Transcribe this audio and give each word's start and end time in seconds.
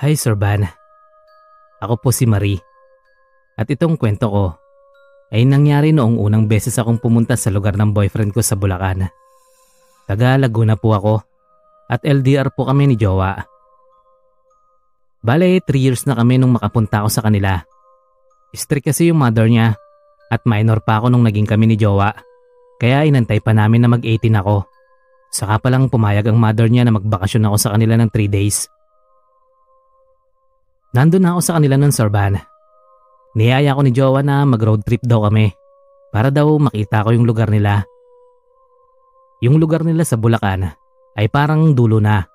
Hi 0.00 0.16
Sir 0.16 0.32
Van. 0.32 0.64
Ako 1.84 2.00
po 2.00 2.08
si 2.08 2.24
Marie. 2.24 2.56
At 3.60 3.68
itong 3.68 4.00
kwento 4.00 4.32
ko 4.32 4.56
ay 5.28 5.44
nangyari 5.44 5.92
noong 5.92 6.16
unang 6.16 6.48
beses 6.48 6.72
akong 6.80 6.96
pumunta 6.96 7.36
sa 7.36 7.52
lugar 7.52 7.76
ng 7.76 7.92
boyfriend 7.92 8.32
ko 8.32 8.40
sa 8.40 8.56
Bulacan. 8.56 9.12
Taga 10.08 10.40
Laguna 10.40 10.80
po 10.80 10.96
ako 10.96 11.20
at 11.92 12.00
LDR 12.00 12.48
po 12.48 12.64
kami 12.64 12.88
ni 12.88 12.96
Jowa. 12.96 13.44
Bale, 15.20 15.60
3 15.60 15.68
years 15.76 16.08
na 16.08 16.16
kami 16.16 16.40
nung 16.40 16.56
makapunta 16.56 17.04
ako 17.04 17.08
sa 17.12 17.20
kanila. 17.20 17.60
Strict 18.56 18.88
kasi 18.88 19.12
yung 19.12 19.20
mother 19.20 19.52
niya 19.52 19.76
at 20.32 20.48
minor 20.48 20.80
pa 20.80 20.96
ako 20.96 21.12
nung 21.12 21.28
naging 21.28 21.44
kami 21.44 21.68
ni 21.68 21.76
Jowa. 21.76 22.08
Kaya 22.80 23.04
inantay 23.04 23.44
pa 23.44 23.52
namin 23.52 23.84
na 23.84 23.92
mag-18 23.92 24.32
ako. 24.32 24.64
Saka 25.28 25.60
palang 25.60 25.92
pumayag 25.92 26.24
ang 26.24 26.40
mother 26.40 26.72
niya 26.72 26.88
na 26.88 26.96
magbakasyon 26.96 27.52
ako 27.52 27.56
sa 27.60 27.76
kanila 27.76 28.00
ng 28.00 28.08
3 28.08 28.32
days. 28.32 28.64
Nandun 30.90 31.22
na 31.22 31.38
ako 31.38 31.40
sa 31.42 31.54
kanila 31.58 31.78
nun, 31.78 31.94
Sir 31.94 32.10
Van. 32.10 32.34
Niyaya 33.38 33.78
ko 33.78 33.86
ni 33.86 33.94
Jowa 33.94 34.26
na 34.26 34.42
mag-road 34.42 34.82
trip 34.82 35.06
daw 35.06 35.22
kami 35.30 35.54
para 36.10 36.34
daw 36.34 36.50
makita 36.58 37.06
ko 37.06 37.14
yung 37.14 37.22
lugar 37.22 37.46
nila. 37.46 37.86
Yung 39.38 39.62
lugar 39.62 39.86
nila 39.86 40.02
sa 40.02 40.18
Bulacan 40.18 40.66
ay 41.14 41.26
parang 41.30 41.78
dulo 41.78 42.02
na. 42.02 42.26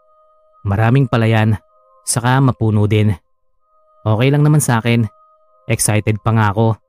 Maraming 0.63 1.12
palayan, 1.12 1.60
saka 2.08 2.40
mapuno 2.40 2.88
din. 2.88 3.12
Okay 4.08 4.27
lang 4.32 4.48
naman 4.48 4.63
sa 4.63 4.80
akin. 4.80 5.04
Excited 5.68 6.24
pa 6.24 6.32
nga 6.32 6.55
ako. 6.55 6.80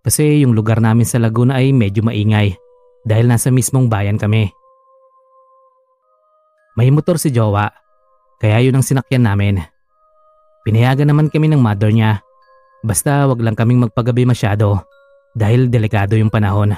Kasi 0.00 0.40
yung 0.40 0.56
lugar 0.56 0.80
namin 0.80 1.04
sa 1.04 1.20
Laguna 1.20 1.60
ay 1.60 1.76
medyo 1.76 2.00
maingay 2.00 2.56
dahil 3.04 3.28
nasa 3.28 3.52
mismong 3.52 3.92
bayan 3.92 4.16
kami. 4.16 4.48
May 6.80 6.88
motor 6.88 7.20
si 7.20 7.28
Jowa, 7.28 7.68
kaya 8.40 8.64
yun 8.64 8.80
ang 8.80 8.86
sinakyan 8.86 9.28
namin. 9.28 9.60
Pinayagan 10.66 11.08
naman 11.08 11.32
kami 11.32 11.48
ng 11.48 11.60
mother 11.60 11.88
niya. 11.88 12.20
Basta 12.84 13.28
wag 13.28 13.40
lang 13.40 13.56
kaming 13.56 13.88
magpagabi 13.88 14.28
masyado 14.28 14.84
dahil 15.36 15.68
delikado 15.68 16.16
yung 16.16 16.32
panahon. 16.32 16.76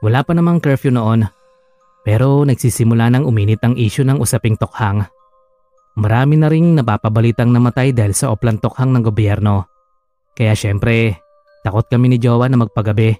Wala 0.00 0.24
pa 0.24 0.32
namang 0.32 0.62
curfew 0.62 0.90
noon 0.90 1.28
pero 2.00 2.42
nagsisimula 2.48 3.12
nang 3.12 3.28
uminit 3.28 3.60
ang 3.60 3.76
issue 3.76 4.06
ng 4.06 4.18
usaping 4.18 4.56
tokhang. 4.56 5.04
Marami 6.00 6.40
na 6.40 6.48
ring 6.48 6.72
napapabalitang 6.72 7.52
namatay 7.52 7.92
dahil 7.92 8.16
sa 8.16 8.32
oplan 8.32 8.56
tokhang 8.56 8.94
ng 8.94 9.02
gobyerno. 9.04 9.68
Kaya 10.32 10.56
syempre, 10.56 11.20
takot 11.60 11.84
kami 11.90 12.16
ni 12.16 12.16
Jowa 12.16 12.48
na 12.48 12.56
magpagabi 12.56 13.12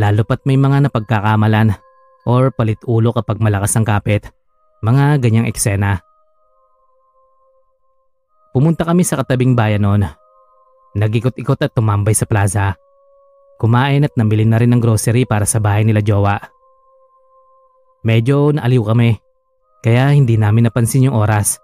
lalo 0.00 0.22
pat 0.24 0.44
may 0.48 0.56
mga 0.60 0.88
napagkakamalan 0.88 1.76
or 2.28 2.52
palit 2.52 2.80
ulo 2.88 3.12
kapag 3.16 3.40
malakas 3.40 3.74
ang 3.76 3.84
kapit. 3.88 4.28
Mga 4.80 5.20
ganyang 5.20 5.48
eksena. 5.48 6.00
Pumunta 8.50 8.82
kami 8.82 9.06
sa 9.06 9.14
katabing 9.14 9.54
bayan 9.54 9.86
noon. 9.86 10.02
Nagikot-ikot 10.98 11.62
at 11.62 11.70
tumambay 11.70 12.18
sa 12.18 12.26
plaza. 12.26 12.74
Kumain 13.62 14.02
at 14.02 14.14
namili 14.18 14.42
na 14.42 14.58
rin 14.58 14.74
ng 14.74 14.82
grocery 14.82 15.22
para 15.22 15.46
sa 15.46 15.62
bahay 15.62 15.86
nila 15.86 16.02
Jowa. 16.02 16.34
Medyo 18.02 18.56
naaliw 18.58 18.82
kami, 18.82 19.14
kaya 19.86 20.10
hindi 20.10 20.34
namin 20.34 20.66
napansin 20.66 21.06
yung 21.06 21.14
oras. 21.14 21.62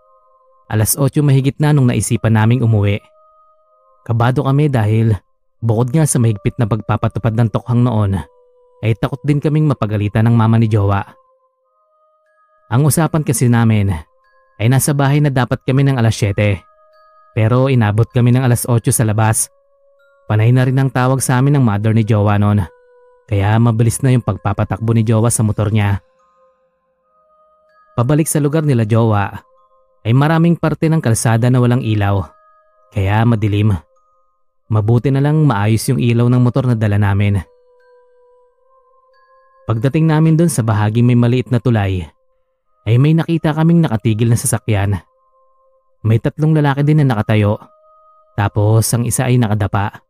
Alas 0.71 0.95
8 0.95 1.27
mahigit 1.27 1.59
na 1.59 1.75
nung 1.75 1.91
naisipan 1.91 2.37
naming 2.37 2.63
umuwi. 2.63 3.03
Kabado 4.07 4.47
kami 4.47 4.71
dahil 4.71 5.17
bukod 5.59 5.91
nga 5.91 6.07
sa 6.07 6.23
mahigpit 6.23 6.55
na 6.61 6.71
pagpapatupad 6.71 7.35
ng 7.35 7.49
tokhang 7.51 7.83
noon, 7.83 8.21
ay 8.85 8.95
takot 8.95 9.19
din 9.27 9.41
kaming 9.43 9.67
mapagalitan 9.67 10.29
ng 10.29 10.37
mama 10.37 10.61
ni 10.61 10.71
Jowa. 10.71 11.03
Ang 12.71 12.87
usapan 12.87 13.27
kasi 13.27 13.51
namin 13.51 13.91
ay 14.59 14.67
nasa 14.71 14.93
bahay 14.95 15.19
na 15.19 15.33
dapat 15.33 15.63
kami 15.65 15.87
ng 15.87 15.97
alas 15.99 16.19
7 16.19 16.66
pero 17.37 17.69
inabot 17.69 18.09
kami 18.09 18.33
ng 18.33 18.49
alas 18.49 18.65
8 18.65 18.81
sa 18.89 19.05
labas. 19.05 19.53
Panay 20.25 20.57
na 20.57 20.65
rin 20.65 20.81
ang 20.81 20.89
tawag 20.89 21.21
sa 21.21 21.37
amin 21.37 21.61
ng 21.61 21.65
mother 21.69 21.93
ni 21.93 22.01
Jowa 22.01 22.41
noon. 22.41 22.65
Kaya 23.29 23.61
mabilis 23.61 24.01
na 24.01 24.17
yung 24.17 24.25
pagpapatakbo 24.25 24.97
ni 24.97 25.05
Jowa 25.05 25.29
sa 25.29 25.45
motor 25.45 25.69
niya. 25.69 26.01
Pabalik 27.93 28.25
sa 28.25 28.41
lugar 28.41 28.65
nila 28.65 28.89
Jowa 28.89 29.37
ay 30.01 30.17
maraming 30.17 30.57
parte 30.57 30.89
ng 30.89 31.05
kalsada 31.05 31.53
na 31.53 31.61
walang 31.61 31.85
ilaw. 31.85 32.25
Kaya 32.89 33.21
madilim. 33.29 33.77
Mabuti 34.73 35.13
na 35.13 35.21
lang 35.21 35.45
maayos 35.45 35.85
yung 35.93 36.01
ilaw 36.01 36.33
ng 36.33 36.41
motor 36.41 36.73
na 36.73 36.75
dala 36.75 36.97
namin. 36.97 37.45
Pagdating 39.69 40.09
namin 40.09 40.41
doon 40.41 40.49
sa 40.49 40.65
bahagi 40.65 41.05
may 41.05 41.19
maliit 41.19 41.53
na 41.53 41.59
tulay, 41.59 42.07
ay 42.87 42.97
may 42.97 43.13
nakita 43.13 43.51
kaming 43.51 43.83
nakatigil 43.83 44.31
na 44.31 44.39
sasakyan. 44.39 45.03
May 46.07 46.23
tatlong 46.23 46.55
lalaki 46.55 46.87
din 46.87 47.03
na 47.03 47.11
nakatayo. 47.11 47.59
Tapos 48.39 48.87
ang 48.95 49.03
isa 49.03 49.27
ay 49.27 49.43
nakadapa. 49.43 50.07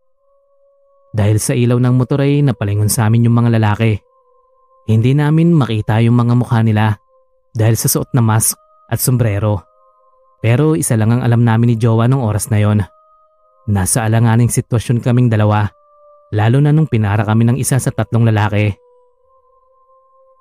Dahil 1.17 1.41
sa 1.41 1.57
ilaw 1.57 1.81
ng 1.81 1.95
motor 1.97 2.21
ay 2.21 2.45
napalingon 2.45 2.93
sa 2.93 3.09
amin 3.09 3.25
yung 3.25 3.41
mga 3.41 3.57
lalaki. 3.57 3.97
Hindi 4.85 5.17
namin 5.17 5.57
makita 5.57 6.05
yung 6.05 6.21
mga 6.21 6.37
mukha 6.37 6.61
nila 6.61 7.01
dahil 7.57 7.81
sa 7.81 7.89
suot 7.89 8.13
na 8.13 8.21
mask 8.21 8.61
at 8.93 9.01
sombrero. 9.01 9.65
Pero 10.45 10.77
isa 10.77 11.01
lang 11.01 11.17
ang 11.17 11.23
alam 11.25 11.41
namin 11.41 11.73
ni 11.73 11.77
Jowa 11.81 12.05
nung 12.05 12.21
oras 12.21 12.53
na 12.53 12.61
yon. 12.61 12.85
Nasa 13.73 14.05
alanganing 14.05 14.53
sitwasyon 14.53 15.01
kaming 15.01 15.33
dalawa, 15.33 15.65
lalo 16.31 16.61
na 16.61 16.77
nung 16.77 16.87
pinara 16.87 17.25
kami 17.25 17.49
ng 17.49 17.57
isa 17.57 17.81
sa 17.81 17.89
tatlong 17.89 18.29
lalaki. 18.29 18.69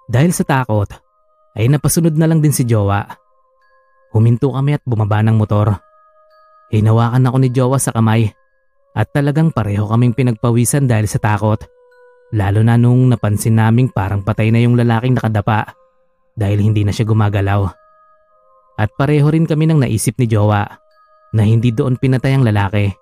Dahil 0.05 0.35
sa 0.35 0.43
takot, 0.45 0.91
ay 1.55 1.71
napasunod 1.71 2.13
na 2.13 2.27
lang 2.27 2.43
din 2.43 2.53
si 2.53 2.67
Jowa 2.67 3.24
Huminto 4.15 4.55
kami 4.55 4.79
at 4.79 4.83
bumaba 4.87 5.19
ng 5.19 5.35
motor. 5.35 5.75
Hinawakan 6.71 7.27
ako 7.27 7.37
ni 7.43 7.49
Jowa 7.51 7.75
sa 7.83 7.91
kamay 7.91 8.31
at 8.95 9.11
talagang 9.11 9.51
pareho 9.51 9.83
kaming 9.91 10.15
pinagpawisan 10.15 10.87
dahil 10.87 11.03
sa 11.03 11.19
takot. 11.19 11.59
Lalo 12.31 12.63
na 12.63 12.79
nung 12.79 13.11
napansin 13.11 13.59
naming 13.59 13.91
parang 13.91 14.23
patay 14.23 14.55
na 14.55 14.63
yung 14.63 14.79
lalaking 14.79 15.19
nakadapa 15.19 15.75
dahil 16.31 16.63
hindi 16.63 16.87
na 16.87 16.95
siya 16.95 17.03
gumagalaw. 17.11 17.67
At 18.79 18.95
pareho 18.95 19.27
rin 19.27 19.43
kami 19.43 19.67
nang 19.67 19.83
naisip 19.83 20.15
ni 20.15 20.31
Jowa 20.31 20.63
na 21.35 21.43
hindi 21.43 21.75
doon 21.75 21.99
pinatay 21.99 22.39
ang 22.39 22.47
lalaki 22.47 22.95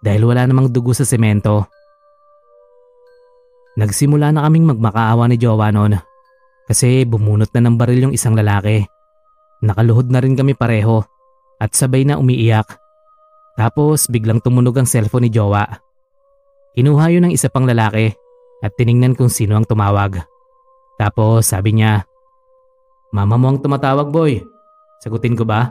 dahil 0.00 0.24
wala 0.24 0.48
namang 0.48 0.72
dugo 0.72 0.96
sa 0.96 1.04
semento. 1.04 1.68
Nagsimula 3.76 4.32
na 4.32 4.48
kaming 4.48 4.64
magmakaawa 4.72 5.28
ni 5.28 5.36
Jowa 5.36 5.68
noon 5.68 6.00
kasi 6.64 7.04
bumunot 7.04 7.52
na 7.52 7.68
ng 7.68 7.76
baril 7.76 8.08
yung 8.08 8.16
isang 8.16 8.32
lalaki 8.32 8.88
Nakaluhod 9.64 10.12
na 10.12 10.20
rin 10.20 10.36
kami 10.36 10.52
pareho 10.52 11.00
at 11.56 11.72
sabay 11.72 12.04
na 12.04 12.20
umiiyak. 12.20 12.76
Tapos 13.56 14.12
biglang 14.12 14.44
tumunog 14.44 14.76
ang 14.76 14.84
cellphone 14.84 15.26
ni 15.26 15.30
Jowa. 15.32 15.64
Kinuha 16.76 17.06
yun 17.08 17.24
ng 17.24 17.32
isa 17.32 17.48
pang 17.48 17.64
lalaki 17.64 18.12
at 18.60 18.76
tiningnan 18.76 19.16
kung 19.16 19.32
sino 19.32 19.56
ang 19.56 19.64
tumawag. 19.64 20.20
Tapos 21.00 21.48
sabi 21.48 21.80
niya, 21.80 22.04
Mama 23.14 23.38
mo 23.38 23.46
ang 23.48 23.62
tumatawag 23.62 24.10
boy, 24.10 24.42
sagutin 24.98 25.38
ko 25.38 25.46
ba? 25.46 25.70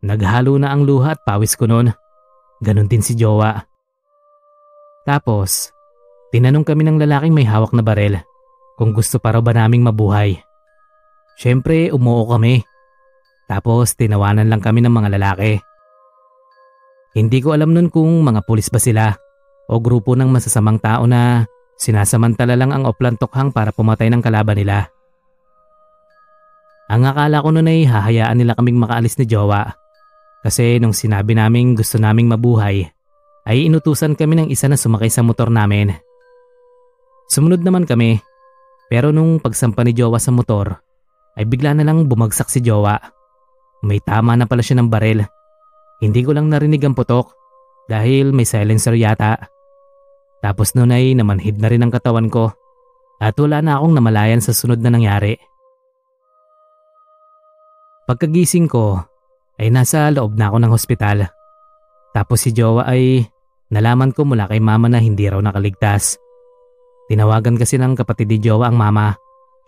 Naghalo 0.00 0.56
na 0.56 0.72
ang 0.72 0.86
luha 0.86 1.18
at 1.18 1.20
pawis 1.26 1.58
ko 1.58 1.66
noon. 1.68 1.92
Ganon 2.62 2.88
din 2.88 3.04
si 3.04 3.18
Jowa. 3.18 3.58
Tapos, 5.04 5.74
tinanong 6.30 6.62
kami 6.64 6.86
ng 6.86 6.96
lalaking 7.02 7.34
may 7.34 7.44
hawak 7.44 7.74
na 7.74 7.82
barel 7.82 8.22
kung 8.78 8.94
gusto 8.96 9.18
pa 9.18 9.34
raw 9.34 9.42
ba 9.44 9.52
naming 9.52 9.84
mabuhay. 9.84 10.40
Siyempre 11.40 11.88
umuo 11.88 12.28
kami. 12.28 12.60
Tapos 13.48 13.96
tinawanan 13.96 14.52
lang 14.52 14.60
kami 14.60 14.84
ng 14.84 14.92
mga 14.92 15.16
lalaki. 15.16 15.56
Hindi 17.16 17.40
ko 17.40 17.56
alam 17.56 17.72
nun 17.72 17.88
kung 17.88 18.20
mga 18.20 18.44
pulis 18.44 18.68
ba 18.68 18.76
sila 18.76 19.16
o 19.72 19.80
grupo 19.80 20.12
ng 20.12 20.28
masasamang 20.28 20.76
tao 20.76 21.08
na 21.08 21.48
sinasamantala 21.80 22.60
lang 22.60 22.76
ang 22.76 22.84
oplantokhang 22.84 23.56
para 23.56 23.72
pumatay 23.72 24.12
ng 24.12 24.20
kalaban 24.20 24.60
nila. 24.60 24.92
Ang 26.92 27.08
akala 27.08 27.40
ko 27.40 27.48
nun 27.48 27.72
ay 27.72 27.88
hahayaan 27.88 28.36
nila 28.36 28.52
kaming 28.52 28.76
makaalis 28.76 29.16
ni 29.16 29.24
Jowa 29.24 29.72
kasi 30.44 30.76
nung 30.76 30.92
sinabi 30.92 31.32
naming 31.32 31.72
gusto 31.72 31.96
naming 31.96 32.28
mabuhay 32.28 32.84
ay 33.48 33.64
inutusan 33.64 34.12
kami 34.12 34.44
ng 34.44 34.48
isa 34.52 34.68
na 34.68 34.76
sumakay 34.76 35.08
sa 35.08 35.24
motor 35.24 35.48
namin. 35.48 35.96
Sumunod 37.32 37.64
naman 37.64 37.88
kami 37.88 38.20
pero 38.92 39.08
nung 39.08 39.40
pagsampa 39.40 39.80
ni 39.88 39.96
Jowa 39.96 40.20
sa 40.20 40.34
motor 40.36 40.89
ay 41.38 41.44
bigla 41.46 41.76
na 41.76 41.86
lang 41.86 42.06
bumagsak 42.06 42.50
si 42.50 42.64
Jowa. 42.64 42.98
May 43.86 44.02
tama 44.02 44.34
na 44.34 44.44
pala 44.44 44.64
siya 44.64 44.80
ng 44.80 44.88
barel. 44.90 45.24
Hindi 46.00 46.20
ko 46.24 46.32
lang 46.32 46.48
narinig 46.48 46.82
ang 46.82 46.96
putok 46.96 47.32
dahil 47.86 48.32
may 48.32 48.48
silencer 48.48 48.96
yata. 48.96 49.36
Tapos 50.40 50.72
noon 50.72 50.96
ay 50.96 51.12
namanhid 51.12 51.60
na 51.60 51.68
rin 51.68 51.84
ang 51.84 51.92
katawan 51.92 52.32
ko 52.32 52.52
at 53.20 53.36
wala 53.36 53.60
na 53.60 53.76
akong 53.76 53.92
namalayan 53.92 54.40
sa 54.40 54.56
sunod 54.56 54.80
na 54.80 54.88
nangyari. 54.88 55.36
Pagkagising 58.08 58.66
ko 58.66 58.98
ay 59.60 59.68
nasa 59.68 60.08
loob 60.08 60.40
na 60.40 60.48
ako 60.48 60.56
ng 60.64 60.72
hospital. 60.72 61.28
Tapos 62.16 62.42
si 62.42 62.50
Jowa 62.50 62.88
ay 62.88 63.22
nalaman 63.68 64.10
ko 64.10 64.24
mula 64.24 64.48
kay 64.48 64.58
mama 64.58 64.88
na 64.88 64.98
hindi 64.98 65.28
raw 65.28 65.38
nakaligtas. 65.38 66.16
Tinawagan 67.12 67.60
kasi 67.60 67.76
ng 67.76 67.94
kapatid 67.94 68.32
ni 68.32 68.40
Jowa 68.40 68.72
ang 68.72 68.80
mama 68.80 69.14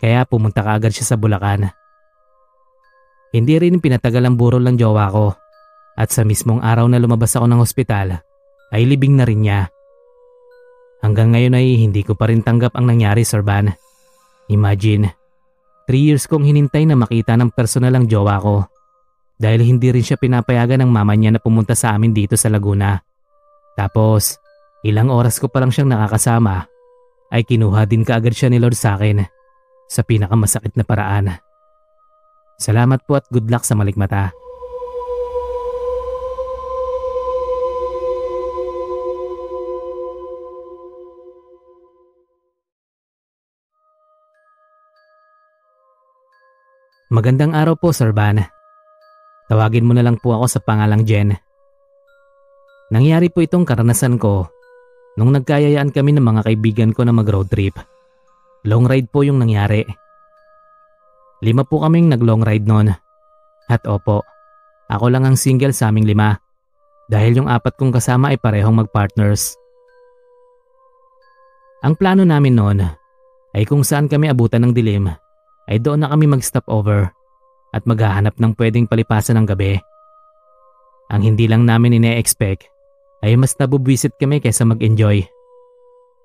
kaya 0.02 0.26
pumunta 0.26 0.66
ka 0.66 0.82
agad 0.82 0.90
siya 0.90 1.14
sa 1.14 1.16
Bulacan. 1.16 1.70
Hindi 3.31 3.54
rin 3.62 3.78
pinatagal 3.78 4.26
ang 4.26 4.34
burol 4.34 4.66
ng 4.66 4.75
jowa 4.75 5.06
ko 5.14 5.31
at 5.94 6.10
sa 6.10 6.26
mismong 6.26 6.58
araw 6.58 6.90
na 6.90 6.99
lumabas 6.99 7.38
ako 7.38 7.46
ng 7.46 7.62
ospital 7.62 8.19
ay 8.75 8.82
libing 8.82 9.14
na 9.14 9.25
rin 9.25 9.46
niya. 9.46 9.70
Hanggang 11.06 11.31
ngayon 11.38 11.54
ay 11.54 11.78
hindi 11.78 12.02
ko 12.02 12.19
pa 12.19 12.26
rin 12.26 12.43
tanggap 12.43 12.75
ang 12.75 12.90
nangyari 12.90 13.22
Sir 13.22 13.46
Van. 13.46 13.70
Imagine, 14.50 15.14
3 15.87 15.94
years 15.94 16.26
kong 16.26 16.43
hinintay 16.50 16.82
na 16.82 16.99
makita 16.99 17.38
ng 17.38 17.54
personal 17.54 17.94
ang 17.94 18.10
jowa 18.10 18.43
ko 18.43 18.66
dahil 19.38 19.62
hindi 19.62 19.94
rin 19.94 20.02
siya 20.02 20.19
pinapayagan 20.19 20.82
ng 20.82 20.90
mama 20.90 21.14
niya 21.14 21.34
na 21.34 21.40
pumunta 21.40 21.78
sa 21.78 21.94
amin 21.94 22.10
dito 22.10 22.34
sa 22.34 22.50
Laguna. 22.50 22.99
Tapos, 23.78 24.38
ilang 24.82 25.14
oras 25.14 25.38
ko 25.38 25.46
pa 25.46 25.62
lang 25.62 25.70
siyang 25.70 25.94
nakakasama 25.94 26.66
ay 27.32 27.46
kinuha 27.46 27.87
din 27.87 28.02
kaagad 28.02 28.34
siya 28.34 28.50
ni 28.50 28.58
Lord 28.58 28.76
sa 28.76 28.99
akin 28.99 29.41
sa 29.90 30.02
pinakamasakit 30.06 30.75
na 30.75 30.84
paraan. 30.84 31.26
Salamat 32.62 33.02
po 33.06 33.19
at 33.19 33.26
good 33.32 33.50
luck 33.50 33.67
sa 33.67 33.75
malikmata. 33.75 34.31
Magandang 47.12 47.52
araw 47.52 47.76
po, 47.76 47.93
Sir 47.93 48.08
Van. 48.17 48.40
Tawagin 49.52 49.85
mo 49.85 49.93
na 49.93 50.00
lang 50.00 50.17
po 50.17 50.32
ako 50.32 50.49
sa 50.49 50.64
pangalang 50.64 51.05
Jen. 51.05 51.37
Nangyari 52.88 53.28
po 53.28 53.44
itong 53.44 53.69
karanasan 53.69 54.17
ko 54.17 54.49
nung 55.20 55.28
nagkayayaan 55.37 55.93
kami 55.93 56.17
ng 56.17 56.25
mga 56.25 56.40
kaibigan 56.49 56.90
ko 56.96 57.05
na 57.05 57.12
mag-road 57.12 57.52
trip. 57.52 57.76
Long 58.62 58.87
ride 58.87 59.11
po 59.11 59.26
yung 59.26 59.43
nangyari. 59.43 59.82
Lima 61.43 61.67
po 61.67 61.82
kaming 61.82 62.06
nag-long 62.06 62.47
ride 62.47 62.62
noon. 62.62 62.94
At 63.67 63.82
opo, 63.91 64.23
ako 64.87 65.06
lang 65.11 65.26
ang 65.26 65.35
single 65.35 65.75
sa 65.75 65.91
aming 65.91 66.06
lima 66.06 66.38
dahil 67.11 67.43
yung 67.43 67.49
apat 67.50 67.75
kong 67.75 67.91
kasama 67.91 68.31
ay 68.31 68.38
parehong 68.38 68.87
mag-partners. 68.87 69.59
Ang 71.82 71.99
plano 71.99 72.23
namin 72.23 72.55
noon 72.55 72.79
ay 73.59 73.67
kung 73.67 73.82
saan 73.82 74.06
kami 74.06 74.31
abutan 74.31 74.62
ng 74.62 74.70
dilim 74.70 75.11
ay 75.67 75.82
doon 75.82 76.06
na 76.06 76.14
kami 76.14 76.31
mag-stop 76.31 76.62
over 76.70 77.11
at 77.75 77.82
maghahanap 77.82 78.38
ng 78.38 78.55
pwedeng 78.55 78.87
palipasan 78.87 79.43
ng 79.43 79.47
gabi. 79.50 79.82
Ang 81.11 81.35
hindi 81.35 81.50
lang 81.50 81.67
namin 81.67 81.99
ine-expect 81.99 82.70
ay 83.26 83.35
mas 83.35 83.59
nabubwisit 83.59 84.14
kami 84.23 84.38
kaysa 84.38 84.62
mag-enjoy. 84.62 85.26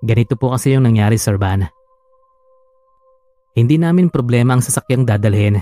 Ganito 0.06 0.38
po 0.38 0.54
kasi 0.54 0.78
yung 0.78 0.86
nangyari 0.86 1.18
Sir 1.18 1.42
Van. 1.42 1.66
Hindi 3.58 3.82
namin 3.82 4.14
problema 4.14 4.54
ang 4.54 4.62
sasakyang 4.62 5.02
dadalhin 5.02 5.58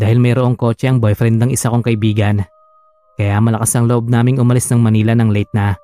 dahil 0.00 0.16
mayroong 0.16 0.56
kotse 0.56 0.88
ang 0.88 0.96
boyfriend 0.96 1.36
ng 1.36 1.50
isa 1.52 1.68
kong 1.68 1.84
kaibigan. 1.84 2.40
Kaya 3.20 3.36
malakas 3.36 3.76
ang 3.76 3.84
loob 3.84 4.08
naming 4.08 4.40
umalis 4.40 4.72
ng 4.72 4.80
Manila 4.80 5.12
ng 5.12 5.28
late 5.28 5.52
na. 5.52 5.76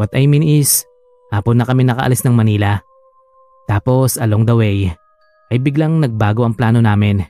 What 0.00 0.16
I 0.16 0.24
mean 0.24 0.40
is, 0.40 0.88
hapon 1.28 1.60
na 1.60 1.68
kami 1.68 1.84
nakaalis 1.84 2.24
ng 2.24 2.32
Manila. 2.32 2.80
Tapos 3.68 4.16
along 4.16 4.48
the 4.48 4.56
way, 4.56 4.88
ay 5.52 5.58
biglang 5.60 6.00
nagbago 6.00 6.48
ang 6.48 6.56
plano 6.56 6.80
namin. 6.80 7.20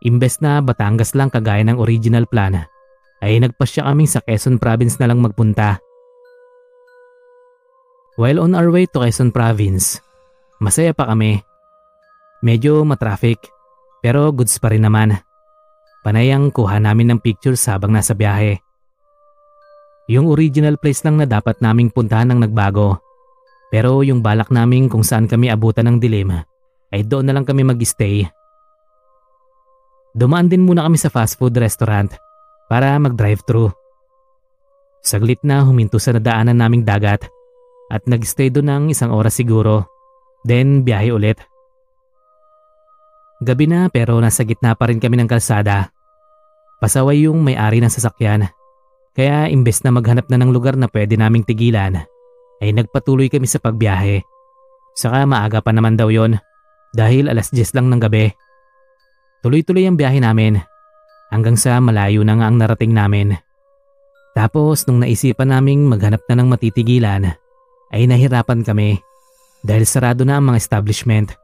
Imbes 0.00 0.40
na 0.40 0.64
Batangas 0.64 1.12
lang 1.12 1.28
kagaya 1.28 1.60
ng 1.60 1.76
original 1.76 2.24
plan, 2.24 2.64
ay 3.20 3.36
nagpasya 3.36 3.84
kaming 3.84 4.08
sa 4.08 4.24
Quezon 4.24 4.56
Province 4.56 4.96
na 4.96 5.12
lang 5.12 5.20
magpunta. 5.20 5.76
While 8.16 8.40
on 8.40 8.56
our 8.56 8.72
way 8.72 8.88
to 8.96 9.04
Quezon 9.04 9.28
Province, 9.28 10.00
masaya 10.56 10.96
pa 10.96 11.04
kami. 11.04 11.49
Medyo 12.40 12.88
matraffic, 12.88 13.52
pero 14.00 14.32
goods 14.32 14.56
pa 14.56 14.72
rin 14.72 14.88
naman. 14.88 15.12
Panay 16.00 16.32
ang 16.32 16.48
kuha 16.48 16.80
namin 16.80 17.12
ng 17.12 17.20
pictures 17.20 17.60
habang 17.68 17.92
nasa 17.92 18.16
biyahe. 18.16 18.56
Yung 20.08 20.26
original 20.32 20.80
place 20.80 21.04
lang 21.04 21.20
na 21.20 21.28
dapat 21.28 21.60
naming 21.60 21.92
puntahan 21.92 22.32
ang 22.32 22.40
nagbago. 22.40 22.98
Pero 23.70 24.02
yung 24.02 24.24
balak 24.24 24.50
namin 24.50 24.90
kung 24.90 25.04
saan 25.06 25.30
kami 25.30 25.52
abutan 25.52 25.86
ng 25.86 26.02
dilim 26.02 26.34
ay 26.90 27.06
doon 27.06 27.28
na 27.28 27.36
lang 27.36 27.46
kami 27.46 27.62
mag-stay. 27.62 28.26
Dumaan 30.10 30.50
din 30.50 30.66
muna 30.66 30.88
kami 30.88 30.98
sa 30.98 31.12
fast 31.12 31.38
food 31.38 31.54
restaurant 31.54 32.10
para 32.66 32.98
mag-drive-thru. 32.98 33.70
Saglit 35.04 35.44
na 35.46 35.62
huminto 35.62 36.02
sa 36.02 36.10
nadaanan 36.10 36.58
naming 36.58 36.82
dagat 36.82 37.30
at 37.92 38.02
nag-stay 38.10 38.50
doon 38.50 38.68
ng 38.70 38.84
isang 38.90 39.14
oras 39.14 39.38
siguro. 39.38 39.86
Then 40.42 40.82
biyahe 40.82 41.14
ulit. 41.14 41.49
Gabi 43.40 43.64
na 43.64 43.88
pero 43.88 44.20
nasa 44.20 44.44
gitna 44.44 44.76
pa 44.76 44.92
rin 44.92 45.00
kami 45.00 45.16
ng 45.16 45.28
kalsada. 45.28 45.88
Pasaway 46.76 47.24
yung 47.24 47.40
may-ari 47.40 47.80
ng 47.80 47.88
sasakyan. 47.88 48.52
Kaya 49.16 49.48
imbes 49.48 49.80
na 49.80 49.90
maghanap 49.92 50.28
na 50.28 50.36
ng 50.40 50.52
lugar 50.52 50.76
na 50.76 50.86
pwede 50.92 51.16
naming 51.16 51.44
tigilan, 51.44 52.04
ay 52.60 52.70
nagpatuloy 52.76 53.32
kami 53.32 53.48
sa 53.48 53.58
pagbiyahe. 53.58 54.22
Saka 54.92 55.24
maaga 55.24 55.64
pa 55.64 55.72
naman 55.72 55.96
daw 55.96 56.12
yon 56.12 56.36
dahil 56.92 57.32
alas 57.32 57.48
10 57.48 57.76
lang 57.76 57.88
ng 57.88 58.00
gabi. 58.00 58.28
Tuloy-tuloy 59.40 59.88
ang 59.88 59.96
biyahe 59.96 60.20
namin 60.20 60.60
hanggang 61.32 61.56
sa 61.56 61.80
malayo 61.80 62.20
na 62.20 62.36
nga 62.36 62.46
ang 62.52 62.60
narating 62.60 62.92
namin. 62.92 63.40
Tapos 64.36 64.84
nung 64.84 65.00
naisipan 65.00 65.48
naming 65.48 65.88
maghanap 65.88 66.22
na 66.28 66.36
ng 66.38 66.48
matitigilan 66.52 67.22
ay 67.90 68.02
nahirapan 68.04 68.60
kami 68.62 69.00
dahil 69.64 69.88
sarado 69.88 70.28
na 70.28 70.38
ang 70.38 70.52
mga 70.52 70.60
establishment. 70.60 71.39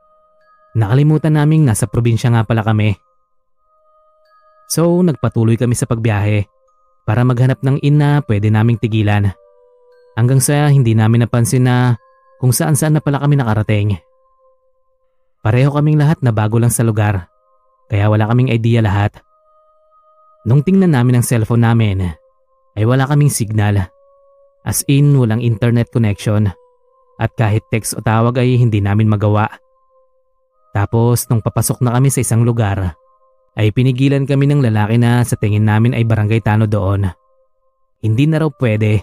Nakalimutan 0.77 1.41
naming 1.41 1.65
nasa 1.65 1.89
probinsya 1.89 2.29
nga 2.37 2.45
pala 2.45 2.61
kami. 2.61 2.93
So 4.69 5.01
nagpatuloy 5.01 5.57
kami 5.57 5.73
sa 5.73 5.89
pagbiyahe 5.89 6.45
para 7.09 7.25
maghanap 7.25 7.65
ng 7.65 7.81
inn 7.81 7.97
na 7.97 8.21
pwede 8.29 8.53
naming 8.53 8.77
tigilan. 8.77 9.33
Hanggang 10.21 10.43
sa 10.45 10.69
hindi 10.69 10.93
namin 10.93 11.25
napansin 11.25 11.65
na 11.65 11.97
kung 12.37 12.53
saan 12.53 12.77
saan 12.77 12.99
na 12.99 13.01
pala 13.01 13.25
kami 13.25 13.41
nakarating. 13.41 13.97
Pareho 15.41 15.73
kaming 15.73 15.97
lahat 15.97 16.21
na 16.21 16.35
bago 16.35 16.59
lang 16.61 16.75
sa 16.75 16.83
lugar, 16.83 17.31
kaya 17.87 18.11
wala 18.11 18.27
kaming 18.29 18.53
idea 18.53 18.83
lahat. 18.83 19.15
Nung 20.45 20.61
tingnan 20.61 20.93
namin 20.93 21.21
ang 21.21 21.25
cellphone 21.25 21.65
namin, 21.65 22.03
ay 22.77 22.85
wala 22.85 23.09
kaming 23.09 23.33
signal. 23.33 23.89
As 24.67 24.83
in, 24.91 25.15
walang 25.15 25.41
internet 25.41 25.89
connection. 25.95 26.51
At 27.17 27.33
kahit 27.39 27.65
text 27.71 27.95
o 27.95 28.03
tawag 28.03 28.43
ay 28.43 28.59
hindi 28.59 28.83
namin 28.83 29.07
magawa. 29.07 29.47
Tapos, 30.77 31.25
nung 31.33 31.41
papasok 31.41 31.81
na 31.81 31.97
kami 31.97 32.13
sa 32.13 32.21
isang 32.21 32.45
lugar, 32.45 33.01
ay 33.57 33.73
pinigilan 33.73 34.29
kami 34.29 34.45
ng 34.45 34.61
lalaki 34.61 35.01
na 35.01 35.25
sa 35.25 35.33
tingin 35.41 35.65
namin 35.65 35.97
ay 35.97 36.05
barangay 36.05 36.45
tano 36.45 36.69
doon. 36.69 37.09
Hindi 38.05 38.29
na 38.29 38.45
raw 38.45 38.53
pwede 38.61 39.01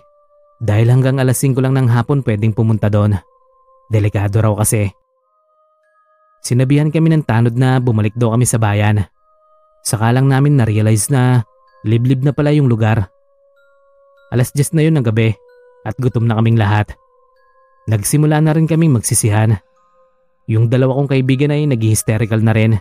dahil 0.62 0.94
hanggang 0.94 1.18
alas 1.18 1.42
5 1.42 1.58
lang 1.58 1.74
ng 1.74 1.90
hapon 1.90 2.22
pwedeng 2.22 2.54
pumunta 2.54 2.94
doon. 2.94 3.18
Delikado 3.90 4.38
raw 4.46 4.54
kasi. 4.54 4.94
Sinabihan 6.46 6.94
kami 6.94 7.10
ng 7.10 7.26
tanod 7.26 7.58
na 7.58 7.82
bumalik 7.82 8.14
daw 8.14 8.38
kami 8.38 8.46
sa 8.46 8.62
bayan. 8.62 9.10
Saka 9.82 10.14
lang 10.14 10.30
namin 10.30 10.62
na-realize 10.62 11.10
na 11.10 11.42
liblib 11.82 12.22
na 12.22 12.38
pala 12.38 12.54
yung 12.54 12.70
lugar. 12.70 13.10
Alas 14.30 14.54
10 14.54 14.78
na 14.78 14.86
yun 14.86 14.94
ng 15.02 15.06
gabi 15.10 15.34
at 15.90 15.98
gutom 15.98 16.30
na 16.30 16.38
kaming 16.38 16.62
lahat. 16.62 16.94
Nagsimula 17.90 18.46
na 18.46 18.54
rin 18.54 18.70
kaming 18.70 18.94
magsisihan. 18.94 19.58
Yung 20.52 20.68
dalawa 20.68 21.00
kong 21.00 21.12
kaibigan 21.16 21.56
ay 21.56 21.64
nag-hysterical 21.68 22.44
na 22.44 22.52
rin 22.52 22.72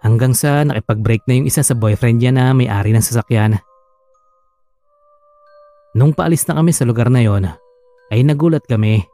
hanggang 0.00 0.32
sa 0.36 0.64
nakipag-break 0.64 1.24
na 1.28 1.40
yung 1.40 1.48
isa 1.48 1.64
sa 1.64 1.76
boyfriend 1.76 2.20
niya 2.20 2.32
na 2.32 2.52
may-ari 2.56 2.92
ng 2.92 3.04
sasakyan. 3.04 3.60
Nung 5.94 6.16
paalis 6.16 6.44
na 6.48 6.58
kami 6.58 6.74
sa 6.74 6.84
lugar 6.84 7.08
na 7.08 7.22
yon, 7.22 7.46
ay 8.12 8.20
nagulat 8.26 8.64
kami 8.66 9.04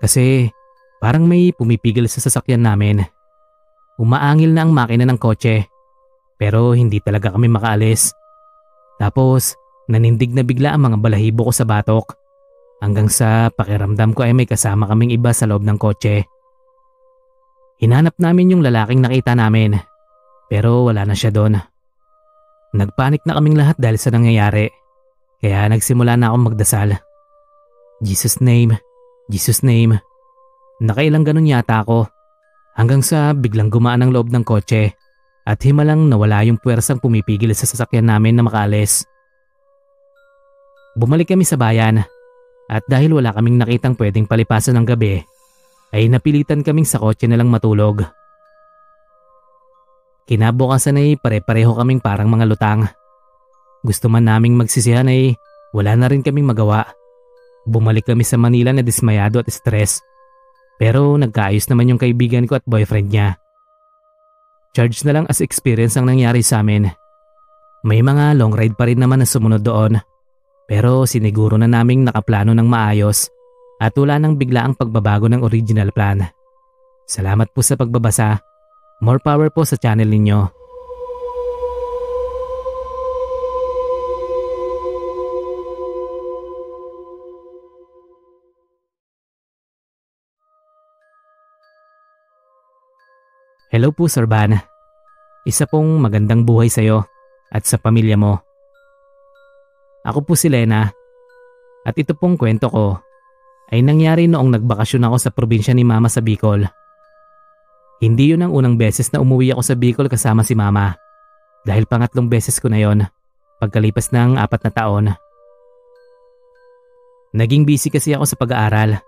kasi 0.00 0.48
parang 1.02 1.26
may 1.28 1.52
pumipigil 1.52 2.08
sa 2.08 2.22
sasakyan 2.22 2.64
namin. 2.64 3.04
Umaangil 4.00 4.50
na 4.52 4.66
ang 4.66 4.72
makina 4.72 5.06
ng 5.06 5.20
kotse 5.20 5.68
pero 6.38 6.74
hindi 6.74 6.98
talaga 6.98 7.32
kami 7.34 7.46
makaalis. 7.46 8.10
Tapos 8.98 9.54
nanindig 9.90 10.32
na 10.32 10.42
bigla 10.42 10.74
ang 10.74 10.88
mga 10.92 10.98
balahibo 10.98 11.48
ko 11.48 11.52
sa 11.52 11.68
batok 11.68 12.16
hanggang 12.80 13.08
sa 13.08 13.48
pakiramdam 13.52 14.16
ko 14.16 14.24
ay 14.24 14.32
may 14.32 14.48
kasama 14.48 14.88
kaming 14.88 15.14
iba 15.14 15.30
sa 15.30 15.46
loob 15.48 15.62
ng 15.62 15.78
kotse. 15.78 16.26
Hinanap 17.84 18.16
namin 18.16 18.56
yung 18.56 18.64
lalaking 18.64 19.04
nakita 19.04 19.36
namin 19.36 19.76
pero 20.48 20.88
wala 20.88 21.04
na 21.04 21.12
siya 21.12 21.28
doon. 21.28 21.60
Nagpanik 22.72 23.28
na 23.28 23.36
kaming 23.36 23.60
lahat 23.60 23.76
dahil 23.76 24.00
sa 24.00 24.08
nangyayari 24.08 24.72
kaya 25.44 25.68
nagsimula 25.68 26.16
na 26.16 26.32
akong 26.32 26.48
magdasal. 26.48 26.96
Jesus 28.00 28.40
name, 28.40 28.80
Jesus 29.28 29.60
name. 29.60 30.00
Nakailang 30.80 31.28
ganun 31.28 31.44
yata 31.44 31.84
ako 31.84 32.08
Hanggang 32.74 33.06
sa 33.06 33.30
biglang 33.30 33.70
gumaan 33.70 34.02
ang 34.02 34.10
loob 34.10 34.34
ng 34.34 34.42
kotse 34.42 34.98
at 35.46 35.58
himalang 35.62 36.10
nawala 36.10 36.42
yung 36.42 36.58
puwersang 36.58 36.98
pumipigil 36.98 37.54
sa 37.54 37.70
sasakyan 37.70 38.10
namin 38.10 38.34
na 38.34 38.42
makaalis. 38.42 39.06
Bumalik 40.98 41.30
kami 41.30 41.46
sa 41.46 41.54
bayan 41.54 42.02
at 42.66 42.82
dahil 42.90 43.14
wala 43.14 43.30
kaming 43.30 43.62
nakitang 43.62 43.94
pwedeng 43.94 44.26
palipasan 44.26 44.74
ng 44.74 44.86
gabi, 44.90 45.22
ay 45.94 46.10
napilitan 46.10 46.66
kaming 46.66 46.82
sa 46.82 46.98
kotse 46.98 47.30
na 47.30 47.38
lang 47.38 47.46
matulog. 47.46 48.02
Kinabukasan 50.26 50.98
ay 50.98 51.14
pare-pareho 51.14 51.70
kaming 51.78 52.02
parang 52.02 52.26
mga 52.26 52.50
lutang. 52.50 52.90
Gusto 53.86 54.10
man 54.10 54.26
naming 54.26 54.58
magsisihan 54.58 55.06
ay 55.06 55.38
wala 55.70 55.94
na 55.94 56.10
rin 56.10 56.26
kaming 56.26 56.50
magawa. 56.50 56.82
Bumalik 57.62 58.10
kami 58.10 58.26
sa 58.26 58.34
Manila 58.34 58.74
na 58.74 58.82
dismayado 58.82 59.38
at 59.38 59.46
stress. 59.54 60.02
Pero 60.80 61.14
nagkaayos 61.14 61.70
naman 61.70 61.94
yung 61.94 62.00
kaibigan 62.02 62.50
ko 62.50 62.58
at 62.58 62.66
boyfriend 62.66 63.14
niya. 63.14 63.38
Charge 64.74 65.06
na 65.06 65.14
lang 65.14 65.26
as 65.30 65.38
experience 65.38 65.94
ang 65.94 66.10
nangyari 66.10 66.42
sa 66.42 66.64
amin. 66.64 66.90
May 67.86 68.02
mga 68.02 68.34
long 68.34 68.50
ride 68.50 68.74
pa 68.74 68.90
rin 68.90 68.98
naman 68.98 69.22
na 69.22 69.28
sumunod 69.28 69.62
doon. 69.62 70.02
Pero 70.66 71.06
siniguro 71.06 71.54
na 71.54 71.68
naming 71.70 72.08
nakaplano 72.08 72.56
ng 72.56 72.66
maayos 72.66 73.30
at 73.84 73.92
wala 74.00 74.16
nang 74.16 74.40
bigla 74.40 74.64
ang 74.64 74.72
pagbabago 74.72 75.28
ng 75.28 75.44
original 75.44 75.92
plan. 75.92 76.24
Salamat 77.04 77.52
po 77.52 77.60
sa 77.60 77.76
pagbabasa. 77.76 78.40
More 79.04 79.20
power 79.20 79.52
po 79.52 79.68
sa 79.68 79.76
channel 79.76 80.08
ninyo. 80.08 80.40
Hello 93.68 93.92
po 93.92 94.08
Sir 94.08 94.24
Van. 94.24 94.56
Isa 95.44 95.68
pong 95.68 96.00
magandang 96.00 96.48
buhay 96.48 96.72
sa 96.72 96.80
iyo 96.80 97.04
at 97.52 97.68
sa 97.68 97.76
pamilya 97.76 98.16
mo. 98.16 98.40
Ako 100.08 100.24
po 100.24 100.32
si 100.38 100.48
Lena 100.48 100.88
at 101.84 101.94
ito 102.00 102.16
pong 102.16 102.40
kwento 102.40 102.72
ko 102.72 103.04
ay 103.72 103.80
nangyari 103.80 104.28
noong 104.28 104.60
nagbakasyon 104.60 105.06
ako 105.08 105.16
sa 105.16 105.30
probinsya 105.32 105.72
ni 105.72 105.86
Mama 105.86 106.10
sa 106.12 106.20
Bicol. 106.20 106.68
Hindi 108.02 108.34
yun 108.34 108.44
ang 108.44 108.52
unang 108.52 108.76
beses 108.76 109.08
na 109.14 109.22
umuwi 109.24 109.54
ako 109.54 109.62
sa 109.64 109.74
Bicol 109.78 110.10
kasama 110.10 110.44
si 110.44 110.52
Mama 110.52 110.92
dahil 111.64 111.88
pangatlong 111.88 112.28
beses 112.28 112.60
ko 112.60 112.68
na 112.68 112.82
yon 112.82 113.08
pagkalipas 113.62 114.12
ng 114.12 114.36
apat 114.36 114.60
na 114.68 114.72
taon. 114.74 115.06
Naging 117.34 117.64
busy 117.64 117.88
kasi 117.88 118.12
ako 118.12 118.24
sa 118.28 118.36
pag-aaral 118.36 119.00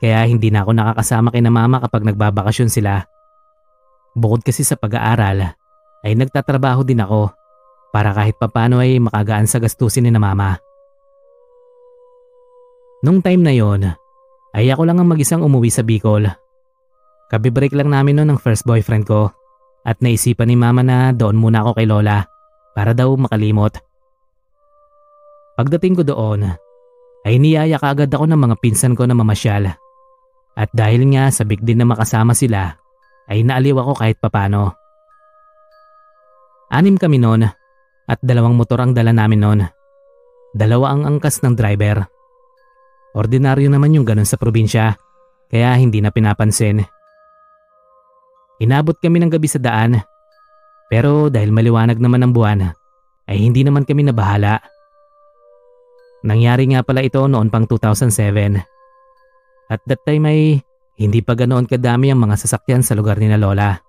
kaya 0.00 0.24
hindi 0.24 0.48
na 0.48 0.64
ako 0.64 0.72
nakakasama 0.72 1.28
kina 1.28 1.52
Mama 1.52 1.84
kapag 1.84 2.08
nagbabakasyon 2.08 2.72
sila. 2.72 3.04
Bukod 4.16 4.40
kasi 4.40 4.64
sa 4.64 4.74
pag-aaral 4.80 5.54
ay 6.00 6.12
nagtatrabaho 6.16 6.82
din 6.82 7.04
ako 7.04 7.30
para 7.90 8.14
kahit 8.14 8.38
papano 8.38 8.80
ay 8.80 9.02
makagaan 9.02 9.46
sa 9.46 9.60
gastusin 9.60 10.06
ni 10.06 10.10
na 10.14 10.22
mama. 10.22 10.56
Nung 13.00 13.24
time 13.24 13.40
na 13.40 13.52
yon, 13.56 13.88
ay 14.52 14.68
ako 14.68 14.82
lang 14.84 15.00
ang 15.00 15.08
mag-isang 15.08 15.40
umuwi 15.40 15.72
sa 15.72 15.80
Bicol. 15.80 16.28
Kabibreak 17.32 17.72
lang 17.72 17.88
namin 17.88 18.20
noon 18.20 18.36
ng 18.36 18.40
first 18.42 18.68
boyfriend 18.68 19.08
ko 19.08 19.32
at 19.86 20.02
naisipan 20.04 20.50
ni 20.50 20.56
mama 20.58 20.84
na 20.84 21.14
doon 21.16 21.40
muna 21.40 21.64
ako 21.64 21.80
kay 21.80 21.86
Lola 21.88 22.26
para 22.76 22.92
daw 22.92 23.08
makalimot. 23.16 23.80
Pagdating 25.56 25.96
ko 25.96 26.02
doon, 26.04 26.52
ay 27.24 27.34
niyaya 27.40 27.80
ka 27.80 27.96
agad 27.96 28.12
ako 28.12 28.28
ng 28.28 28.40
mga 28.40 28.56
pinsan 28.60 28.92
ko 28.92 29.08
na 29.08 29.16
mamasyal. 29.16 29.72
At 30.58 30.68
dahil 30.76 31.08
nga 31.14 31.32
sabik 31.32 31.64
din 31.64 31.80
na 31.80 31.86
makasama 31.88 32.36
sila, 32.36 32.76
ay 33.30 33.46
naaliw 33.46 33.80
ako 33.80 33.92
kahit 33.96 34.18
papano. 34.20 34.76
Anim 36.68 37.00
kami 37.00 37.16
noon 37.16 37.48
at 38.10 38.18
dalawang 38.20 38.58
motor 38.58 38.82
ang 38.82 38.92
dala 38.92 39.14
namin 39.14 39.40
noon. 39.40 39.60
Dalawa 40.52 40.92
ang 40.92 41.06
angkas 41.06 41.40
ng 41.40 41.54
driver. 41.54 42.19
Ordinaryo 43.16 43.66
naman 43.66 43.94
yung 43.94 44.06
ganun 44.06 44.28
sa 44.28 44.38
probinsya, 44.38 44.94
kaya 45.50 45.74
hindi 45.74 45.98
na 45.98 46.14
pinapansin. 46.14 46.86
Inabot 48.60 48.94
kami 49.00 49.18
ng 49.18 49.32
gabi 49.32 49.48
sa 49.50 49.58
daan, 49.58 49.98
pero 50.86 51.26
dahil 51.26 51.50
maliwanag 51.50 51.98
naman 51.98 52.22
ang 52.22 52.32
buwan, 52.34 52.60
ay 53.30 53.38
hindi 53.38 53.66
naman 53.66 53.86
kami 53.86 54.06
nabahala. 54.06 54.62
Nangyari 56.26 56.68
nga 56.70 56.84
pala 56.84 57.00
ito 57.00 57.24
noon 57.24 57.48
pang 57.48 57.64
2007. 57.64 58.60
At 59.70 59.80
that 59.86 60.02
time 60.04 60.26
ay 60.26 60.60
hindi 61.00 61.24
pa 61.24 61.32
ganoon 61.32 61.64
kadami 61.64 62.12
ang 62.12 62.20
mga 62.20 62.36
sasakyan 62.36 62.84
sa 62.84 62.92
lugar 62.92 63.16
ni 63.16 63.30
na 63.30 63.40
Lola. 63.40 63.80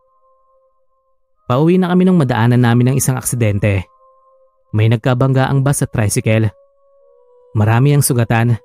Pauwi 1.49 1.75
na 1.75 1.91
kami 1.91 2.07
nung 2.07 2.15
madaanan 2.15 2.63
namin 2.63 2.93
ng 2.93 2.95
isang 2.95 3.19
aksidente. 3.19 3.83
May 4.71 4.87
nagkabangga 4.87 5.51
ang 5.51 5.67
bus 5.67 5.83
at 5.83 5.91
tricycle. 5.91 6.47
Marami 7.51 7.91
ang 7.91 7.99
sugatan, 7.99 8.55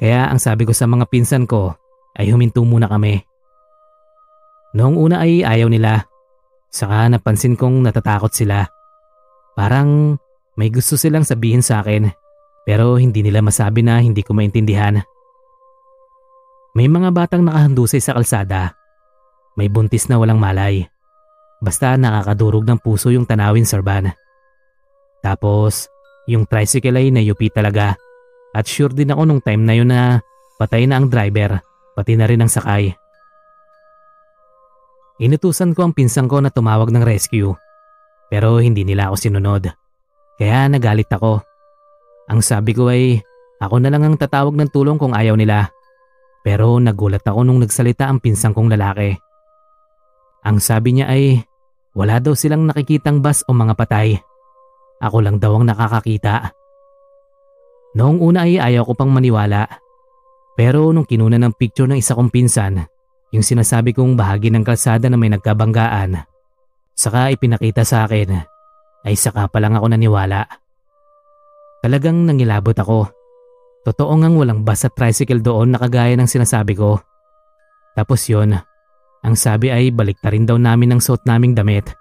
kaya 0.00 0.26
ang 0.26 0.42
sabi 0.42 0.66
ko 0.66 0.74
sa 0.74 0.90
mga 0.90 1.06
pinsan 1.06 1.46
ko 1.46 1.74
ay 2.18 2.30
huminto 2.30 2.62
muna 2.66 2.90
kami. 2.90 3.22
Noong 4.74 4.96
una 4.98 5.22
ay 5.22 5.46
ayaw 5.46 5.70
nila, 5.70 6.02
saka 6.66 7.06
napansin 7.06 7.54
kong 7.54 7.86
natatakot 7.86 8.34
sila. 8.34 8.66
Parang 9.54 10.18
may 10.58 10.70
gusto 10.70 10.98
silang 10.98 11.22
sabihin 11.22 11.62
sa 11.62 11.82
akin, 11.82 12.10
pero 12.66 12.98
hindi 12.98 13.22
nila 13.22 13.38
masabi 13.38 13.86
na 13.86 14.02
hindi 14.02 14.26
ko 14.26 14.34
maintindihan. 14.34 14.98
May 16.74 16.90
mga 16.90 17.14
batang 17.14 17.46
nakahandusay 17.46 18.02
sa 18.02 18.18
kalsada. 18.18 18.74
May 19.54 19.70
buntis 19.70 20.10
na 20.10 20.18
walang 20.18 20.42
malay. 20.42 20.82
Basta 21.62 21.94
nakakadurog 21.94 22.66
ng 22.66 22.82
puso 22.82 23.14
yung 23.14 23.30
tanawin, 23.30 23.62
Sir 23.62 23.78
Van. 23.86 24.10
Tapos, 25.22 25.86
yung 26.26 26.50
tricycle 26.50 26.98
ay 26.98 27.14
nayupi 27.14 27.46
talaga. 27.54 27.94
At 28.54 28.70
sure 28.70 28.94
din 28.94 29.10
ako 29.10 29.22
nung 29.26 29.42
time 29.42 29.66
na 29.66 29.74
yun 29.74 29.90
na 29.90 30.22
patay 30.56 30.86
na 30.86 31.02
ang 31.02 31.10
driver, 31.10 31.58
pati 31.98 32.14
na 32.14 32.30
rin 32.30 32.38
ang 32.38 32.48
sakay. 32.48 32.94
Inutusan 35.18 35.74
ko 35.74 35.86
ang 35.86 35.92
pinsang 35.94 36.30
ko 36.30 36.38
na 36.38 36.54
tumawag 36.54 36.90
ng 36.94 37.02
rescue. 37.02 37.54
Pero 38.30 38.58
hindi 38.58 38.86
nila 38.86 39.10
ako 39.10 39.16
sinunod. 39.18 39.70
Kaya 40.38 40.66
nagalit 40.66 41.10
ako. 41.10 41.38
Ang 42.30 42.40
sabi 42.42 42.74
ko 42.74 42.90
ay 42.90 43.22
ako 43.62 43.78
na 43.78 43.90
lang 43.94 44.02
ang 44.02 44.16
tatawag 44.18 44.54
ng 44.58 44.70
tulong 44.74 44.98
kung 44.98 45.14
ayaw 45.14 45.38
nila. 45.38 45.70
Pero 46.42 46.78
nagulat 46.82 47.22
ako 47.22 47.46
nung 47.46 47.62
nagsalita 47.62 48.10
ang 48.10 48.18
pinsang 48.18 48.54
kong 48.54 48.74
lalaki. 48.74 49.14
Ang 50.44 50.58
sabi 50.58 50.98
niya 50.98 51.06
ay 51.10 51.42
wala 51.94 52.18
daw 52.18 52.34
silang 52.34 52.66
nakikitang 52.66 53.22
bus 53.22 53.46
o 53.46 53.54
mga 53.54 53.74
patay. 53.78 54.18
Ako 54.98 55.22
lang 55.22 55.38
daw 55.38 55.54
ang 55.54 55.70
nakakakita. 55.70 56.50
Noong 57.94 58.18
una 58.18 58.46
ay 58.46 58.58
ayaw 58.58 58.82
ko 58.90 58.92
pang 58.98 59.10
maniwala. 59.10 59.66
Pero 60.54 60.90
nung 60.90 61.06
kinuna 61.06 61.38
ng 61.38 61.54
picture 61.54 61.86
ng 61.90 61.98
isa 61.98 62.14
kong 62.14 62.30
pinsan, 62.30 62.82
yung 63.34 63.42
sinasabi 63.42 63.94
kong 63.94 64.14
bahagi 64.14 64.50
ng 64.50 64.62
kalsada 64.62 65.10
na 65.10 65.18
may 65.18 65.30
nagkabanggaan, 65.30 66.22
saka 66.94 67.34
ipinakita 67.34 67.82
sa 67.82 68.06
akin, 68.06 68.46
ay 69.02 69.14
saka 69.18 69.50
pa 69.50 69.58
lang 69.58 69.74
ako 69.74 69.90
naniwala. 69.90 70.46
Talagang 71.82 72.22
nangilabot 72.26 72.74
ako. 72.78 73.10
Totoo 73.84 74.12
ngang 74.16 74.38
walang 74.38 74.60
bus 74.64 74.86
at 74.86 74.96
tricycle 74.96 75.42
doon 75.42 75.74
na 75.74 75.78
kagaya 75.82 76.16
ng 76.16 76.30
sinasabi 76.30 76.72
ko. 76.78 77.02
Tapos 77.92 78.24
yon, 78.30 78.56
ang 79.20 79.34
sabi 79.36 79.68
ay 79.68 79.92
balik 79.92 80.22
rin 80.24 80.48
daw 80.48 80.56
namin 80.56 80.96
ng 80.96 81.00
suot 81.02 81.28
naming 81.28 81.52
damit 81.52 81.92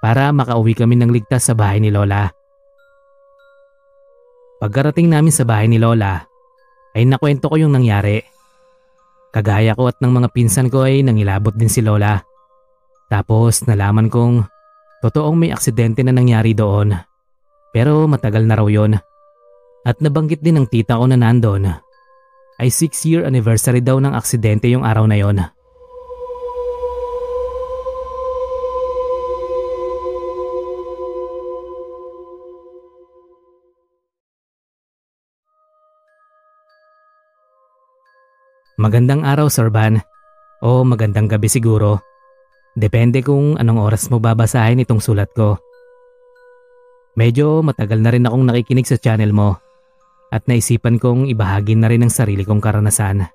para 0.00 0.32
makauwi 0.32 0.74
kami 0.74 0.96
ng 0.98 1.12
ligtas 1.12 1.46
sa 1.46 1.54
bahay 1.54 1.78
ni 1.78 1.92
Lola. 1.92 2.39
Pagkarating 4.60 5.08
namin 5.08 5.32
sa 5.32 5.48
bahay 5.48 5.72
ni 5.72 5.80
Lola, 5.80 6.20
ay 6.92 7.08
nakwento 7.08 7.48
ko 7.48 7.56
yung 7.56 7.72
nangyari. 7.72 8.20
Kagaya 9.32 9.72
ko 9.72 9.88
at 9.88 9.96
ng 10.04 10.12
mga 10.12 10.28
pinsan 10.36 10.68
ko 10.68 10.84
ay 10.84 11.00
nangilabot 11.00 11.56
din 11.56 11.72
si 11.72 11.80
Lola. 11.80 12.20
Tapos 13.08 13.64
nalaman 13.64 14.12
kong 14.12 14.44
totoong 15.00 15.38
may 15.38 15.50
aksidente 15.50 16.04
na 16.04 16.12
nangyari 16.12 16.52
doon. 16.52 16.92
Pero 17.72 18.04
matagal 18.04 18.44
na 18.44 18.60
raw 18.60 18.68
yon. 18.68 19.00
At 19.86 19.96
nabanggit 20.04 20.44
din 20.44 20.60
ng 20.60 20.68
tita 20.68 21.00
ko 21.00 21.08
na 21.08 21.16
nandun 21.16 21.64
ay 22.60 22.68
6 22.68 23.08
year 23.08 23.22
anniversary 23.24 23.80
daw 23.80 23.96
ng 23.96 24.12
aksidente 24.12 24.68
yung 24.68 24.84
araw 24.84 25.08
na 25.08 25.16
yon. 25.16 25.40
Magandang 38.80 39.28
araw, 39.28 39.52
Sir 39.52 39.68
Van. 39.68 40.00
O 40.64 40.88
magandang 40.88 41.28
gabi 41.28 41.52
siguro. 41.52 42.00
Depende 42.72 43.20
kung 43.20 43.60
anong 43.60 43.76
oras 43.76 44.08
mo 44.08 44.24
babasahin 44.24 44.80
itong 44.80 45.04
sulat 45.04 45.28
ko. 45.36 45.60
Medyo 47.12 47.60
matagal 47.60 48.00
na 48.00 48.08
rin 48.08 48.24
akong 48.24 48.48
nakikinig 48.48 48.88
sa 48.88 48.96
channel 48.96 49.36
mo 49.36 49.60
at 50.32 50.48
naisipan 50.48 50.96
kong 50.96 51.28
ibahagi 51.28 51.76
na 51.76 51.92
rin 51.92 52.08
ang 52.08 52.08
sarili 52.08 52.40
kong 52.40 52.64
karanasan. 52.64 53.28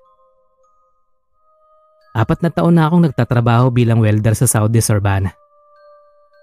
Apat 2.10 2.42
na 2.42 2.50
taon 2.50 2.74
na 2.74 2.90
akong 2.90 3.06
nagtatrabaho 3.06 3.70
bilang 3.70 4.02
welder 4.02 4.34
sa 4.34 4.50
Saudi, 4.50 4.82
Sir 4.82 4.98
Van. 4.98 5.30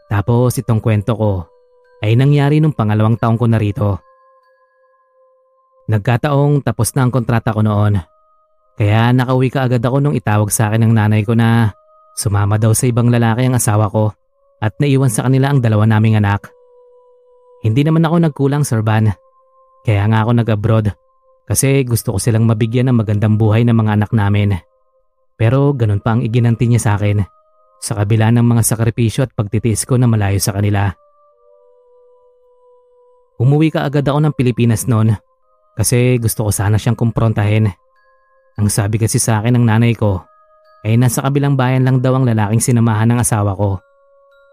Tapos 0.07 0.55
itong 0.55 0.79
kwento 0.79 1.19
ko 1.19 1.51
ay 1.99 2.15
nangyari 2.15 2.63
nung 2.63 2.71
pangalawang 2.71 3.19
taong 3.19 3.35
ko 3.35 3.51
na 3.51 3.59
rito. 3.59 3.99
Nagkataong 5.91 6.63
tapos 6.63 6.95
na 6.95 7.03
ang 7.03 7.11
kontrata 7.11 7.51
ko 7.51 7.59
noon 7.59 8.12
kaya 8.73 9.13
nakauwi 9.13 9.53
ka 9.53 9.69
agad 9.69 9.83
ako 9.85 10.01
nung 10.01 10.15
itawag 10.17 10.49
sa 10.49 10.69
akin 10.69 10.89
ng 10.89 10.93
nanay 10.97 11.21
ko 11.21 11.37
na 11.37 11.73
sumama 12.17 12.57
daw 12.57 12.73
sa 12.73 12.89
ibang 12.89 13.13
lalaki 13.13 13.45
ang 13.45 13.57
asawa 13.57 13.89
ko 13.89 14.13
at 14.63 14.73
naiwan 14.81 15.13
sa 15.13 15.29
kanila 15.29 15.53
ang 15.53 15.61
dalawa 15.61 15.85
naming 15.85 16.17
anak. 16.17 16.49
Hindi 17.63 17.85
naman 17.85 18.03
ako 18.03 18.15
nagkulang, 18.27 18.63
Sir 18.67 18.83
Van. 18.83 19.07
Kaya 19.83 20.03
nga 20.07 20.23
ako 20.23 20.31
nag-abroad 20.35 20.87
kasi 21.43 21.83
gusto 21.83 22.15
ko 22.15 22.17
silang 22.19 22.47
mabigyan 22.47 22.87
ng 22.91 22.97
magandang 23.03 23.35
buhay 23.35 23.67
ng 23.67 23.75
mga 23.75 23.91
anak 23.99 24.11
namin. 24.15 24.55
Pero 25.35 25.75
ganun 25.75 25.99
pa 25.99 26.15
ang 26.15 26.21
iginanti 26.23 26.71
niya 26.71 26.79
sa 26.79 26.91
akin 26.95 27.19
sa 27.83 27.99
kabila 27.99 28.31
ng 28.31 28.47
mga 28.47 28.63
sakripisyo 28.63 29.27
at 29.27 29.35
pagtitiis 29.35 29.83
ko 29.83 29.99
na 29.99 30.07
malayo 30.07 30.39
sa 30.39 30.55
kanila. 30.55 30.87
Umuwi 33.43 33.75
ka 33.75 33.83
agad 33.83 34.07
ako 34.07 34.23
ng 34.23 34.33
Pilipinas 34.39 34.87
noon 34.87 35.11
kasi 35.75 36.15
gusto 36.15 36.47
ko 36.47 36.51
sana 36.55 36.79
siyang 36.79 36.95
kumprontahin. 36.95 37.75
Ang 38.59 38.69
sabi 38.69 39.01
kasi 39.01 39.17
sa 39.17 39.41
akin 39.41 39.57
ng 39.57 39.65
nanay 39.65 39.97
ko 39.97 40.21
ay 40.83 40.99
nasa 40.99 41.23
kabilang 41.25 41.57
bayan 41.57 41.87
lang 41.87 42.03
daw 42.03 42.19
ang 42.19 42.27
lalaking 42.27 42.61
sinamahan 42.61 43.09
ng 43.09 43.19
asawa 43.19 43.55
ko. 43.57 43.79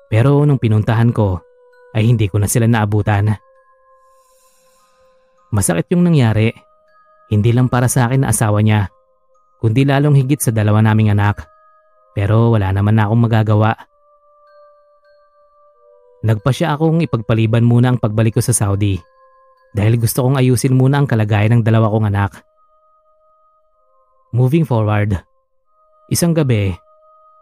Pero 0.09 0.43
nung 0.47 0.63
pinuntahan 0.63 1.13
ko 1.13 1.43
ay 1.93 2.07
hindi 2.07 2.31
ko 2.31 2.39
na 2.39 2.47
sila 2.47 2.71
naabutan. 2.71 3.35
Masakit 5.51 5.91
yung 5.91 6.07
nangyari. 6.07 6.55
Hindi 7.31 7.51
lang 7.55 7.71
para 7.71 7.87
sa 7.87 8.11
akin 8.11 8.27
na 8.27 8.35
asawa 8.35 8.59
niya, 8.59 8.91
kundi 9.63 9.87
lalong 9.87 10.19
higit 10.19 10.43
sa 10.43 10.51
dalawa 10.51 10.83
naming 10.83 11.15
anak. 11.15 11.47
Pero 12.15 12.51
wala 12.51 12.75
naman 12.75 12.99
na 12.99 13.07
akong 13.07 13.23
magagawa. 13.23 13.71
Nagpa 16.27 16.51
siya 16.51 16.75
akong 16.75 17.03
ipagpaliban 17.07 17.63
muna 17.63 17.95
ang 17.95 17.99
pagbalik 18.03 18.39
ko 18.39 18.43
sa 18.43 18.51
Saudi 18.51 18.99
dahil 19.71 19.97
gusto 19.97 20.27
kong 20.27 20.43
ayusin 20.43 20.75
muna 20.75 20.99
ang 21.01 21.07
kalagayan 21.07 21.59
ng 21.59 21.63
dalawa 21.63 21.87
kong 21.89 22.11
anak. 22.11 22.43
Moving 24.31 24.63
forward, 24.63 25.19
isang 26.07 26.31
gabi 26.31 26.71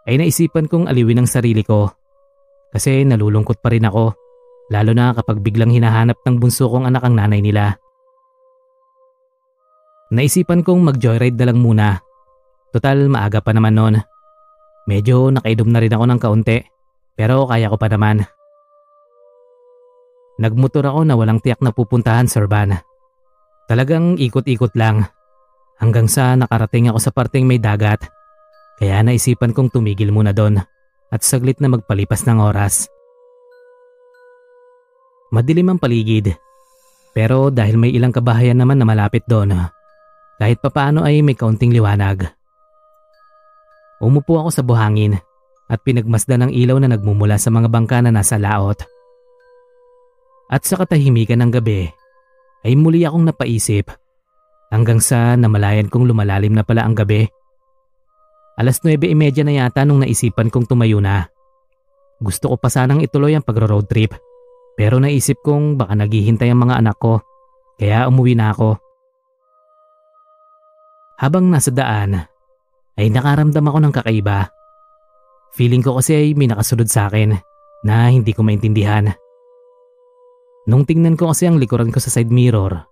ay 0.09 0.15
naisipan 0.17 0.65
kong 0.65 0.89
aliwin 0.89 1.21
ang 1.21 1.29
sarili 1.29 1.61
ko 1.61 1.85
kasi 2.73 3.05
nalulungkot 3.05 3.61
pa 3.61 3.69
rin 3.69 3.85
ako 3.85 4.17
lalo 4.73 4.91
na 4.97 5.13
kapag 5.13 5.37
biglang 5.45 5.69
hinahanap 5.69 6.17
ng 6.25 6.41
bunso 6.41 6.65
kong 6.65 6.89
anak 6.89 7.05
ang 7.05 7.13
nanay 7.13 7.45
nila. 7.45 7.77
Naisipan 10.09 10.65
kong 10.65 10.81
mag-joyride 10.89 11.37
na 11.37 11.53
lang 11.53 11.61
muna. 11.61 12.01
Total 12.73 13.05
maaga 13.05 13.37
pa 13.45 13.53
naman 13.53 13.77
noon. 13.77 13.95
Medyo 14.89 15.29
nakaidom 15.29 15.69
na 15.69 15.85
rin 15.85 15.93
ako 15.93 16.05
ng 16.09 16.19
kaunti 16.21 16.57
pero 17.13 17.45
kaya 17.45 17.69
ko 17.69 17.77
pa 17.77 17.85
naman. 17.85 18.25
Nagmotor 20.41 20.89
ako 20.89 21.05
na 21.05 21.13
walang 21.13 21.37
tiyak 21.37 21.61
na 21.61 21.69
pupuntahan, 21.69 22.25
Sir 22.25 22.49
Van. 22.49 22.81
Talagang 23.69 24.17
ikot-ikot 24.17 24.73
lang. 24.73 25.05
Hanggang 25.79 26.11
sa 26.11 26.35
nakarating 26.35 26.91
ako 26.91 26.99
sa 26.99 27.11
parteng 27.15 27.47
may 27.47 27.55
dagat. 27.55 28.03
Kaya 28.79 28.99
naisipan 28.99 29.55
kong 29.55 29.71
tumigil 29.71 30.11
muna 30.11 30.35
doon 30.35 30.59
at 31.09 31.21
saglit 31.23 31.63
na 31.63 31.71
magpalipas 31.71 32.27
ng 32.27 32.39
oras. 32.39 32.91
Madilim 35.31 35.71
ang 35.71 35.79
paligid. 35.79 36.35
Pero 37.15 37.49
dahil 37.49 37.79
may 37.79 37.95
ilang 37.95 38.13
kabahayan 38.13 38.59
naman 38.59 38.77
na 38.77 38.85
malapit 38.85 39.25
doon, 39.25 39.55
kahit 40.37 40.61
papaano 40.61 41.01
ay 41.01 41.25
may 41.25 41.33
kaunting 41.33 41.73
liwanag. 41.73 42.29
Umupo 43.99 44.39
ako 44.39 44.49
sa 44.53 44.63
buhangin 44.63 45.19
at 45.67 45.79
pinagmasdan 45.83 46.47
ng 46.47 46.51
ilaw 46.55 46.79
na 46.79 46.95
nagmumula 46.95 47.35
sa 47.35 47.51
mga 47.51 47.67
bangka 47.67 47.99
na 47.99 48.11
nasa 48.13 48.39
laot. 48.39 48.79
At 50.49 50.65
sa 50.65 50.79
katahimikan 50.79 51.43
ng 51.43 51.51
gabi 51.51 51.85
ay 52.65 52.73
muli 52.73 53.05
akong 53.05 53.27
napaisip 53.27 53.91
hanggang 54.69 55.01
sa 55.01 55.33
namalayan 55.35 55.89
kong 55.89 56.09
lumalalim 56.09 56.53
na 56.53 56.65
pala 56.65 56.85
ang 56.85 56.93
gabi. 56.97 57.25
Alas 58.59 58.81
9.30 58.83 59.45
na 59.45 59.53
yata 59.65 59.85
nung 59.85 60.01
naisipan 60.01 60.51
kong 60.51 60.69
tumayo 60.69 61.01
na. 61.01 61.27
Gusto 62.19 62.51
ko 62.51 62.55
pa 62.59 62.67
sanang 62.67 62.99
ituloy 62.99 63.31
ang 63.33 63.45
pagro-road 63.45 63.87
trip 63.87 64.11
pero 64.75 64.99
naisip 64.99 65.39
kong 65.43 65.79
baka 65.79 65.95
naghihintay 65.95 66.51
ang 66.51 66.63
mga 66.67 66.79
anak 66.83 66.97
ko 66.99 67.23
kaya 67.79 68.07
umuwi 68.11 68.35
na 68.35 68.51
ako. 68.51 68.75
Habang 71.19 71.47
nasa 71.47 71.71
daan 71.71 72.15
ay 72.99 73.07
nakaramdam 73.07 73.63
ako 73.63 73.77
ng 73.79 73.93
kakaiba. 73.95 74.51
Feeling 75.55 75.83
ko 75.83 75.99
kasi 75.99 76.15
ay 76.15 76.27
may 76.35 76.51
nakasunod 76.51 76.87
sa 76.91 77.07
akin 77.07 77.35
na 77.83 78.11
hindi 78.11 78.35
ko 78.35 78.43
maintindihan. 78.43 79.11
Nung 80.67 80.83
tingnan 80.83 81.15
ko 81.15 81.31
kasi 81.31 81.47
ang 81.47 81.57
likuran 81.57 81.89
ko 81.89 82.03
sa 82.03 82.11
side 82.11 82.29
mirror, 82.29 82.83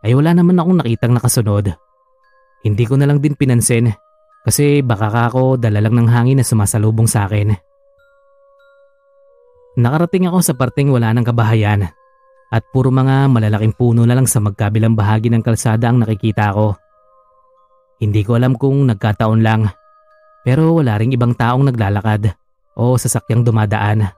ay 0.00 0.16
wala 0.16 0.32
naman 0.32 0.56
akong 0.56 0.80
nakitang 0.80 1.12
nakasunod. 1.12 1.76
Hindi 2.60 2.84
ko 2.84 2.96
na 2.96 3.08
lang 3.08 3.20
din 3.20 3.36
pinansin 3.36 3.92
kasi 4.44 4.80
baka 4.80 5.12
ka 5.12 5.22
ako 5.32 5.60
dala 5.60 5.80
lang 5.84 5.96
ng 5.96 6.08
hangin 6.08 6.40
na 6.40 6.46
sumasalubong 6.46 7.08
sa 7.08 7.28
akin. 7.28 7.52
Nakarating 9.80 10.28
ako 10.28 10.38
sa 10.44 10.52
parteng 10.56 10.92
wala 10.92 11.12
ng 11.12 11.24
kabahayan 11.24 11.88
at 12.50 12.62
puro 12.74 12.90
mga 12.90 13.30
malalaking 13.30 13.76
puno 13.76 14.02
na 14.04 14.16
lang 14.16 14.26
sa 14.26 14.42
magkabilang 14.42 14.98
bahagi 14.98 15.30
ng 15.30 15.44
kalsada 15.44 15.88
ang 15.88 16.02
nakikita 16.02 16.52
ko. 16.52 16.74
Hindi 18.00 18.24
ko 18.24 18.40
alam 18.40 18.56
kung 18.56 18.88
nagkataon 18.88 19.40
lang 19.44 19.68
pero 20.40 20.80
wala 20.80 20.96
ring 20.96 21.12
ibang 21.12 21.36
taong 21.36 21.68
naglalakad 21.68 22.32
o 22.76 22.96
sasakyang 22.96 23.44
dumadaan. 23.44 24.08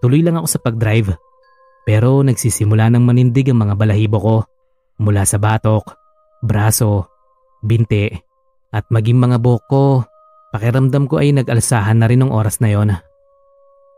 Tuloy 0.00 0.22
lang 0.24 0.38
ako 0.38 0.46
sa 0.48 0.62
pagdrive 0.62 1.29
pero 1.84 2.20
nagsisimula 2.20 2.92
ng 2.92 3.02
manindig 3.02 3.50
ang 3.50 3.64
mga 3.64 3.74
balahibo 3.74 4.18
ko 4.20 4.36
mula 5.00 5.24
sa 5.24 5.40
batok, 5.40 5.96
braso, 6.44 7.08
binte 7.64 8.24
at 8.70 8.86
maging 8.92 9.18
mga 9.18 9.40
buhok 9.40 9.64
ko. 9.66 9.84
Pakiramdam 10.50 11.06
ko 11.06 11.22
ay 11.22 11.30
nag-alsahan 11.30 12.02
na 12.02 12.10
rin 12.10 12.26
ng 12.26 12.34
oras 12.34 12.58
na 12.58 12.74
yon. 12.74 12.90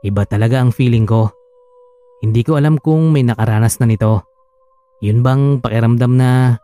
Iba 0.04 0.28
talaga 0.28 0.60
ang 0.60 0.68
feeling 0.68 1.08
ko. 1.08 1.32
Hindi 2.20 2.44
ko 2.44 2.60
alam 2.60 2.76
kung 2.76 3.08
may 3.08 3.24
nakaranas 3.24 3.80
na 3.80 3.88
nito. 3.88 4.28
Yun 5.00 5.24
bang 5.24 5.58
pakiramdam 5.58 6.12
na 6.14 6.60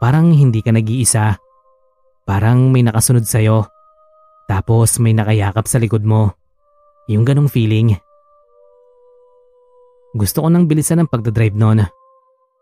parang 0.00 0.32
hindi 0.32 0.64
ka 0.64 0.72
nag-iisa? 0.72 1.36
Parang 2.26 2.72
may 2.72 2.82
nakasunod 2.82 3.22
sa'yo. 3.28 3.68
Tapos 4.50 4.98
may 4.98 5.14
nakayakap 5.14 5.68
sa 5.68 5.78
likod 5.78 6.02
mo. 6.02 6.34
Yung 7.06 7.22
ganong 7.22 7.52
feeling. 7.52 7.94
Gusto 10.14 10.44
ko 10.44 10.48
nang 10.52 10.70
bilisan 10.70 11.02
ang 11.02 11.10
pagdadrive 11.10 11.56
noon. 11.56 11.82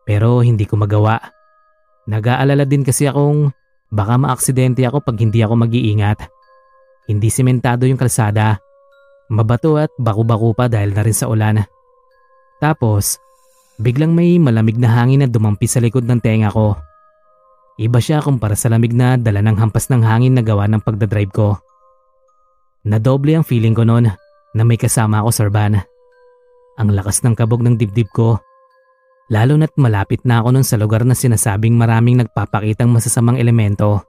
Pero 0.05 0.41
hindi 0.41 0.65
ko 0.65 0.81
magawa. 0.81 1.21
Nag-aalala 2.09 2.69
din 2.69 2.85
kasi 2.85 3.09
akong 3.09 3.53
baka 3.89 4.21
maaksidente 4.21 4.85
ako 4.85 5.01
pag 5.05 5.17
hindi 5.21 5.41
ako 5.41 5.55
mag-iingat. 5.65 6.29
Hindi 7.09 7.29
sementado 7.29 7.85
yung 7.85 8.01
kalsada. 8.01 8.61
Mabato 9.33 9.81
at 9.81 9.93
baku-baku 9.97 10.53
pa 10.53 10.69
dahil 10.69 10.93
na 10.93 11.03
rin 11.05 11.17
sa 11.17 11.29
ulan. 11.29 11.65
Tapos, 12.61 13.17
biglang 13.81 14.13
may 14.13 14.37
malamig 14.37 14.77
na 14.77 14.93
hangin 14.93 15.25
na 15.25 15.29
dumampi 15.29 15.65
sa 15.69 15.81
likod 15.81 16.05
ng 16.05 16.21
tenga 16.21 16.53
ko. 16.53 16.77
Iba 17.81 17.99
siya 17.99 18.23
kumpara 18.23 18.55
sa 18.55 18.71
lamig 18.71 18.95
na 18.95 19.19
dala 19.19 19.43
ng 19.43 19.59
hampas 19.59 19.91
ng 19.91 20.05
hangin 20.05 20.39
na 20.39 20.45
gawa 20.47 20.71
ng 20.71 20.85
pagdadrive 20.85 21.33
ko. 21.35 21.49
Nadoble 22.85 23.35
ang 23.35 23.45
feeling 23.49 23.73
ko 23.73 23.83
noon 23.83 24.13
na 24.55 24.63
may 24.63 24.77
kasama 24.77 25.25
ako, 25.25 25.31
Sir 25.33 25.49
Van. 25.51 25.83
Ang 26.81 26.95
lakas 26.95 27.23
ng 27.23 27.39
kabog 27.39 27.63
ng 27.63 27.79
dibdib 27.79 28.11
ko. 28.11 28.43
Lalo 29.31 29.55
na't 29.57 29.73
malapit 29.79 30.21
na 30.27 30.43
ako 30.43 30.59
nun 30.59 30.67
sa 30.67 30.77
lugar 30.77 31.07
na 31.07 31.17
sinasabing 31.17 31.79
maraming 31.79 32.21
nagpapakitang 32.21 32.91
masasamang 32.91 33.41
elemento. 33.41 34.05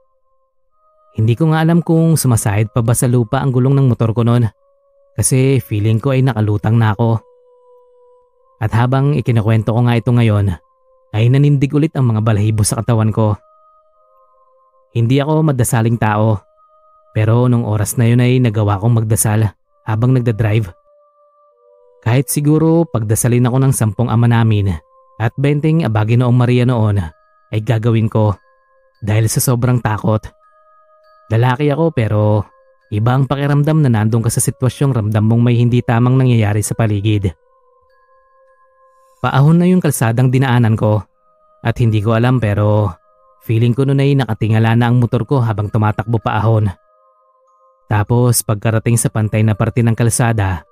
Hindi 1.16 1.32
ko 1.32 1.54
nga 1.54 1.64
alam 1.64 1.80
kung 1.80 2.20
sumasahid 2.20 2.74
pa 2.76 2.84
ba 2.84 2.92
sa 2.92 3.08
lupa 3.08 3.40
ang 3.40 3.48
gulong 3.48 3.72
ng 3.72 3.88
motor 3.88 4.12
ko 4.12 4.20
noon 4.20 4.50
kasi 5.16 5.64
feeling 5.64 5.96
ko 5.96 6.12
ay 6.12 6.20
nakalutang 6.20 6.76
na 6.76 6.92
ako. 6.92 7.24
At 8.60 8.72
habang 8.76 9.16
ikinakwento 9.16 9.72
ko 9.72 9.80
nga 9.88 9.96
ito 9.96 10.12
ngayon, 10.12 10.52
ay 11.16 11.32
nanindig 11.32 11.72
ulit 11.72 11.96
ang 11.96 12.12
mga 12.12 12.20
balahibo 12.20 12.60
sa 12.60 12.84
katawan 12.84 13.08
ko. 13.08 13.40
Hindi 14.92 15.20
ako 15.20 15.44
madasaling 15.44 15.96
tao, 15.96 16.40
pero 17.16 17.48
nung 17.48 17.64
oras 17.64 17.96
na 17.96 18.04
yun 18.08 18.20
ay 18.20 18.36
nagawa 18.40 18.76
kong 18.76 19.00
magdasal 19.00 19.56
habang 19.88 20.12
nagdadrive. 20.12 20.68
Kahit 22.06 22.30
siguro 22.30 22.86
pagdasalin 22.86 23.50
ako 23.50 23.58
ng 23.66 23.74
sampung 23.74 24.06
ama 24.06 24.30
namin 24.30 24.70
at 25.18 25.34
benteng 25.34 25.82
abagi 25.82 26.14
noong 26.14 26.38
Maria 26.38 26.62
noon 26.62 27.02
ay 27.50 27.60
gagawin 27.66 28.06
ko 28.06 28.38
dahil 29.02 29.26
sa 29.26 29.42
sobrang 29.42 29.82
takot. 29.82 30.22
Lalaki 31.34 31.66
ako 31.66 31.90
pero 31.90 32.46
iba 32.94 33.10
ang 33.10 33.26
pakiramdam 33.26 33.82
na 33.82 33.90
nandun 33.90 34.22
ka 34.22 34.30
sa 34.30 34.38
sitwasyong 34.38 34.94
ramdam 34.94 35.26
mong 35.26 35.42
may 35.50 35.58
hindi 35.58 35.82
tamang 35.82 36.14
nangyayari 36.14 36.62
sa 36.62 36.78
paligid. 36.78 37.34
Paahon 39.18 39.58
na 39.58 39.66
yung 39.66 39.82
kalsadang 39.82 40.30
dinaanan 40.30 40.78
ko 40.78 41.02
at 41.66 41.74
hindi 41.82 41.98
ko 41.98 42.14
alam 42.14 42.38
pero 42.38 42.94
feeling 43.42 43.74
ko 43.74 43.82
noon 43.82 43.98
ay 43.98 44.14
nakatingala 44.14 44.78
na 44.78 44.94
ang 44.94 45.02
motor 45.02 45.26
ko 45.26 45.42
habang 45.42 45.74
tumatakbo 45.74 46.22
paahon. 46.22 46.70
Tapos 47.90 48.46
pagkarating 48.46 48.94
sa 48.94 49.10
pantay 49.10 49.42
na 49.42 49.58
parte 49.58 49.82
ng 49.82 49.98
kalsada 49.98 50.65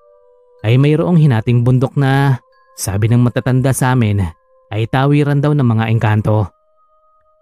ay 0.65 0.81
mayroong 0.81 1.21
hinating 1.21 1.61
bundok 1.61 1.93
na 2.01 2.41
sabi 2.75 3.13
ng 3.13 3.21
matatanda 3.21 3.71
sa 3.77 3.93
amin 3.93 4.25
ay 4.73 4.89
tawiran 4.89 5.39
daw 5.39 5.53
ng 5.53 5.63
mga 5.63 5.85
engkanto. 5.93 6.49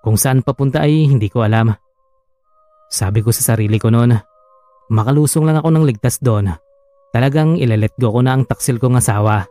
Kung 0.03 0.19
saan 0.19 0.43
papunta 0.43 0.83
ay 0.83 1.07
hindi 1.07 1.31
ko 1.31 1.47
alam. 1.47 1.71
Sabi 2.91 3.23
ko 3.23 3.31
sa 3.31 3.55
sarili 3.55 3.79
ko 3.79 3.89
noon, 3.89 4.19
makalusong 4.91 5.47
lang 5.47 5.63
ako 5.63 5.71
ng 5.71 5.85
ligtas 5.87 6.19
doon 6.19 6.51
talagang 7.13 7.61
ilalet 7.61 7.93
go 8.01 8.11
ko 8.11 8.25
na 8.25 8.35
ang 8.35 8.49
taksil 8.49 8.81
kong 8.81 8.99
asawa. 8.99 9.47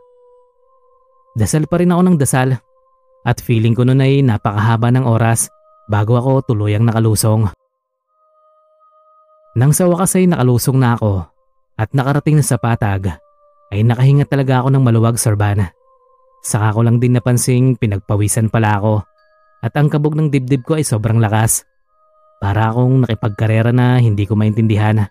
Dasal 1.32 1.64
pa 1.64 1.80
rin 1.80 1.94
ako 1.94 2.02
ng 2.04 2.16
dasal 2.20 2.58
at 3.24 3.38
feeling 3.40 3.72
ko 3.72 3.86
noon 3.86 4.02
ay 4.02 4.20
napakahaba 4.20 4.92
ng 4.92 5.06
oras 5.08 5.48
bago 5.88 6.18
ako 6.18 6.52
tuluyang 6.52 6.84
nakalusong. 6.84 7.48
Nang 9.56 9.72
sa 9.72 9.88
wakas 9.88 10.18
ay 10.20 10.28
nakalusong 10.28 10.76
na 10.76 10.98
ako 10.98 11.24
at 11.78 11.88
nakarating 11.96 12.36
na 12.36 12.44
sa 12.44 12.60
patag 12.60 13.21
ay 13.72 13.80
nakahinga 13.88 14.28
talaga 14.28 14.60
ako 14.60 14.68
ng 14.68 14.82
maluwag 14.84 15.16
sorban. 15.16 15.72
Saka 16.44 16.76
ko 16.76 16.84
lang 16.84 17.00
din 17.00 17.16
napansing 17.16 17.80
pinagpawisan 17.80 18.52
pala 18.52 18.76
ako 18.76 18.94
at 19.64 19.72
ang 19.78 19.88
kabog 19.88 20.12
ng 20.12 20.28
dibdib 20.28 20.68
ko 20.68 20.76
ay 20.76 20.84
sobrang 20.84 21.16
lakas. 21.16 21.64
Para 22.42 22.68
akong 22.68 23.06
nakipagkarera 23.06 23.70
na 23.70 24.02
hindi 24.02 24.26
ko 24.26 24.34
maintindihan. 24.34 25.06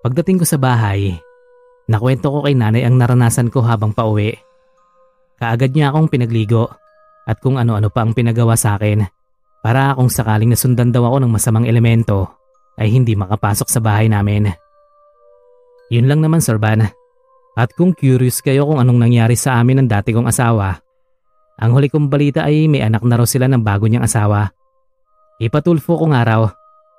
Pagdating 0.00 0.40
ko 0.40 0.46
sa 0.46 0.56
bahay, 0.56 1.18
nakwento 1.90 2.30
ko 2.32 2.46
kay 2.46 2.54
nanay 2.56 2.86
ang 2.86 2.96
naranasan 2.96 3.52
ko 3.52 3.60
habang 3.60 3.92
pauwi. 3.92 4.32
Kaagad 5.36 5.74
niya 5.74 5.90
akong 5.90 6.08
pinagligo 6.08 6.70
at 7.26 7.42
kung 7.42 7.58
ano-ano 7.58 7.90
pa 7.90 8.06
ang 8.06 8.14
pinagawa 8.14 8.54
sa 8.54 8.78
akin 8.78 9.04
para 9.60 9.92
kung 9.98 10.08
sakaling 10.08 10.54
nasundan 10.54 10.94
daw 10.94 11.04
ako 11.10 11.26
ng 11.26 11.32
masamang 11.34 11.66
elemento 11.68 12.30
ay 12.80 12.88
hindi 12.88 13.12
makapasok 13.18 13.68
sa 13.68 13.82
bahay 13.82 14.08
namin. 14.08 14.48
Yun 15.90 16.06
lang 16.06 16.22
naman 16.22 16.38
Sir 16.38 16.56
Van. 16.56 16.86
At 17.58 17.74
kung 17.74 17.92
curious 17.92 18.40
kayo 18.40 18.64
kung 18.64 18.78
anong 18.78 19.10
nangyari 19.10 19.34
sa 19.34 19.58
amin 19.58 19.84
ng 19.84 19.88
dati 19.90 20.14
kong 20.14 20.30
asawa, 20.30 20.78
ang 21.60 21.70
huli 21.76 21.92
kong 21.92 22.08
balita 22.08 22.46
ay 22.46 22.70
may 22.70 22.80
anak 22.80 23.04
na 23.04 23.20
raw 23.20 23.26
sila 23.26 23.50
ng 23.50 23.60
bago 23.60 23.84
niyang 23.84 24.06
asawa. 24.06 24.48
Ipatulfo 25.42 25.98
kong 25.98 26.14
araw 26.14 26.48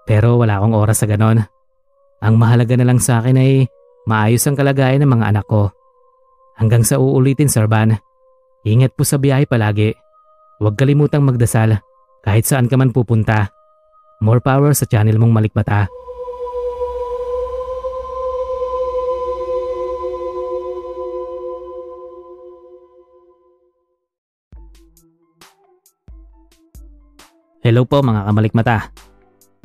pero 0.06 0.38
wala 0.38 0.60
akong 0.60 0.76
oras 0.76 1.02
sa 1.02 1.08
ganon. 1.10 1.42
Ang 2.22 2.36
mahalaga 2.38 2.78
na 2.78 2.86
lang 2.86 3.02
sa 3.02 3.24
akin 3.24 3.40
ay 3.40 3.66
maayos 4.06 4.46
ang 4.46 4.54
kalagayan 4.54 5.02
ng 5.02 5.12
mga 5.18 5.26
anak 5.34 5.46
ko. 5.50 5.74
Hanggang 6.60 6.86
sa 6.86 7.02
uulitin 7.02 7.50
Sir 7.50 7.66
Van, 7.66 7.98
ingat 8.68 8.94
po 8.94 9.02
sa 9.02 9.18
biyahe 9.18 9.50
palagi. 9.50 9.98
Huwag 10.62 10.78
kalimutang 10.78 11.26
magdasal 11.26 11.82
kahit 12.22 12.46
saan 12.46 12.70
ka 12.70 12.78
man 12.78 12.94
pupunta. 12.94 13.50
More 14.22 14.44
power 14.44 14.78
sa 14.78 14.86
channel 14.86 15.18
mong 15.18 15.34
malikmata. 15.34 15.90
Hello 27.62 27.86
po 27.86 28.02
mga 28.02 28.26
kamalikmata. 28.26 28.90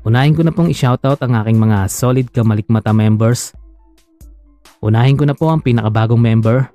Unahin 0.05 0.37
ko 0.37 0.45
na 0.45 0.53
pong 0.53 0.69
i-shoutout 0.69 1.17
ang 1.25 1.33
aking 1.41 1.57
mga 1.57 1.89
solid 1.89 2.29
kamalikmata 2.29 2.93
members. 2.93 3.57
Unahin 4.85 5.17
ko 5.17 5.25
na 5.25 5.33
po 5.33 5.49
ang 5.49 5.65
pinakabagong 5.65 6.21
member 6.21 6.69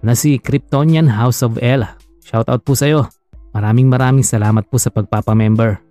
na 0.00 0.16
si 0.16 0.40
Kryptonian 0.40 1.04
House 1.04 1.44
of 1.44 1.60
L. 1.60 1.84
Shoutout 2.24 2.64
po 2.64 2.72
sa 2.72 2.88
iyo. 2.88 3.04
Maraming 3.52 3.92
maraming 3.92 4.24
salamat 4.24 4.64
po 4.72 4.80
sa 4.80 4.88
pagpapamember. 4.88 5.84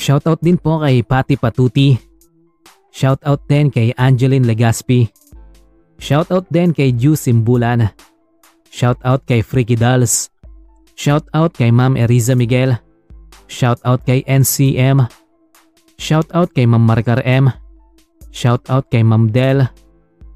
Shoutout 0.00 0.40
din 0.40 0.56
po 0.56 0.80
kay 0.80 1.04
Pati 1.04 1.36
Patuti. 1.36 1.92
Shoutout 2.88 3.44
din 3.52 3.68
kay 3.68 3.92
Angeline 4.00 4.48
Legaspi. 4.48 5.12
Shoutout 6.00 6.48
din 6.48 6.72
kay 6.72 6.96
Ju 6.96 7.12
Simbulan. 7.20 7.92
Shoutout 8.72 9.28
kay 9.28 9.44
Freaky 9.44 9.76
Dolls. 9.76 10.32
Shoutout 10.96 11.52
kay 11.52 11.68
Ma'am 11.68 12.00
Eriza 12.00 12.32
Miguel. 12.32 12.80
Shoutout 13.52 14.08
kay 14.08 14.24
NCM. 14.24 15.04
Shoutout 16.00 16.56
kay 16.56 16.64
Ma'am 16.64 16.88
Marcar 16.88 17.20
M. 17.20 17.52
Shoutout 18.32 18.88
kay 18.88 19.04
Ma'am 19.04 19.28
Del. 19.28 19.68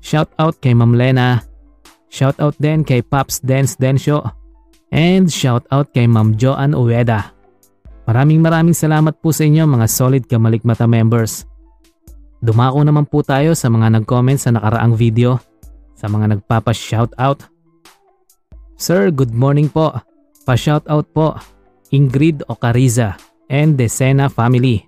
Shoutout 0.05 0.61
kay 0.61 0.77
Ma'am 0.77 0.93
Lena. 0.93 1.41
Shoutout 2.13 2.61
din 2.61 2.85
kay 2.85 3.01
Pops 3.01 3.41
Dance 3.41 3.81
Densyo. 3.81 4.21
And 4.93 5.33
shoutout 5.33 5.97
kay 5.97 6.05
Ma'am 6.05 6.37
Joan 6.37 6.77
Ueda. 6.77 7.33
Maraming 8.05 8.45
maraming 8.45 8.77
salamat 8.77 9.17
po 9.25 9.33
sa 9.33 9.49
inyo 9.49 9.65
mga 9.65 9.89
solid 9.89 10.29
Kamalikmata 10.29 10.85
members. 10.85 11.49
Dumako 12.45 12.85
naman 12.85 13.09
po 13.09 13.25
tayo 13.25 13.57
sa 13.57 13.73
mga 13.73 13.97
nag-comment 13.97 14.37
sa 14.37 14.53
nakaraang 14.53 14.93
video, 14.93 15.41
sa 15.97 16.07
mga 16.07 16.37
nagpapa-shoutout. 16.37 17.49
Sir, 18.77 19.09
good 19.09 19.33
morning 19.33 19.73
po. 19.73 19.97
Pa-shoutout 20.45 21.09
po 21.17 21.56
Ingrid 21.95 22.47
Ocariza 22.51 23.15
and 23.51 23.79
Desena 23.79 24.27
family. 24.31 24.83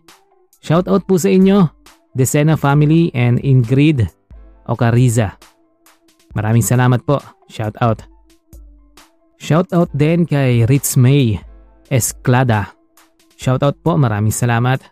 Shoutout 0.59 1.07
po 1.07 1.19
sa 1.19 1.31
inyo, 1.31 1.71
Desena 2.15 2.59
family 2.59 3.15
and 3.15 3.39
Ingrid 3.43 4.07
Ocariza. 4.67 5.39
Maraming 6.35 6.65
salamat 6.65 7.03
po. 7.07 7.23
Shoutout. 7.49 8.05
Shoutout 9.39 9.95
din 9.95 10.27
kay 10.27 10.67
Ritz 10.67 10.99
May 10.99 11.39
Esclada. 11.89 12.75
Shoutout 13.39 13.79
po, 13.81 13.95
maraming 13.95 14.35
salamat. 14.35 14.83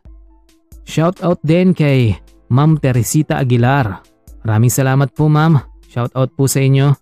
Shoutout 0.87 1.43
din 1.43 1.75
kay 1.75 2.15
Ma'am 2.47 2.79
Teresita 2.79 3.43
Aguilar. 3.43 4.07
Maraming 4.47 4.71
salamat 4.71 5.11
po 5.11 5.27
ma'am. 5.27 5.59
Shoutout 5.91 6.31
po 6.39 6.47
sa 6.47 6.63
inyo. 6.63 6.95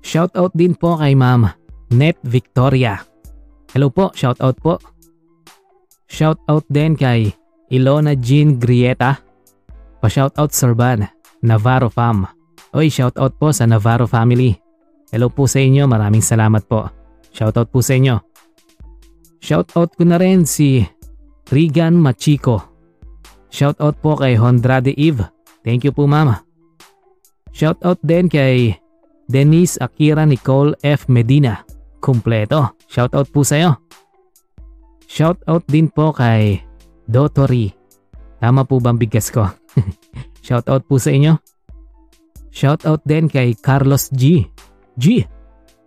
Shoutout 0.00 0.56
din 0.56 0.72
po 0.72 0.96
kay 0.96 1.12
Ma'am 1.12 1.52
Net 1.92 2.16
Victoria. 2.24 3.11
Hello 3.72 3.88
po, 3.88 4.12
shout 4.12 4.36
out 4.44 4.60
po. 4.60 4.76
Shout 6.04 6.36
out 6.44 6.68
din 6.68 6.92
kay 6.92 7.32
Ilona 7.72 8.12
Jean 8.20 8.60
Grieta. 8.60 9.16
Pa-shout 10.04 10.36
out 10.36 10.52
Sir 10.52 10.76
Van, 10.76 11.08
Navarro 11.40 11.88
Fam. 11.88 12.28
Oy, 12.76 12.92
shout 12.92 13.16
out 13.16 13.32
po 13.40 13.48
sa 13.48 13.64
Navarro 13.64 14.04
family. 14.04 14.52
Hello 15.08 15.32
po 15.32 15.48
sa 15.48 15.60
inyo, 15.64 15.88
maraming 15.88 16.20
salamat 16.20 16.68
po. 16.68 16.84
Shout 17.32 17.56
out 17.56 17.72
po 17.72 17.80
sa 17.80 17.96
inyo. 17.96 18.20
Shout 19.40 19.72
out 19.72 19.96
ko 19.96 20.04
na 20.04 20.20
rin 20.20 20.44
si 20.44 20.84
Regan 21.48 21.96
Machiko. 21.96 22.60
Shout 23.48 23.80
out 23.80 23.96
po 24.04 24.20
kay 24.20 24.36
Hondrade 24.36 24.92
Eve. 24.96 25.24
Thank 25.64 25.88
you 25.88 25.96
po 25.96 26.04
mama. 26.04 26.44
Shout 27.56 27.80
out 27.84 28.00
din 28.04 28.28
kay 28.28 28.76
Denise 29.32 29.80
Akira 29.80 30.28
Nicole 30.28 30.76
F. 30.84 31.08
Medina. 31.08 31.64
Kumpleto. 32.02 32.74
Shoutout 32.90 33.30
po 33.30 33.46
sa'yo. 33.46 33.78
Shoutout 35.06 35.62
din 35.70 35.86
po 35.86 36.10
kay 36.10 36.58
Dotori. 37.06 37.70
Tama 38.42 38.66
po 38.66 38.82
bang 38.82 38.98
bigkas 38.98 39.30
ko? 39.30 39.46
Shoutout 40.46 40.82
po 40.90 40.98
sa 40.98 41.14
inyo. 41.14 41.38
Shoutout 42.50 43.06
din 43.06 43.30
kay 43.30 43.54
Carlos 43.54 44.10
G. 44.10 44.50
G. 44.98 45.22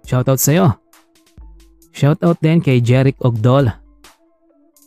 Shoutout 0.08 0.40
sa'yo. 0.40 0.80
Shoutout 1.92 2.40
din 2.40 2.64
kay 2.64 2.80
Jeric 2.80 3.20
Ogdol. 3.20 3.68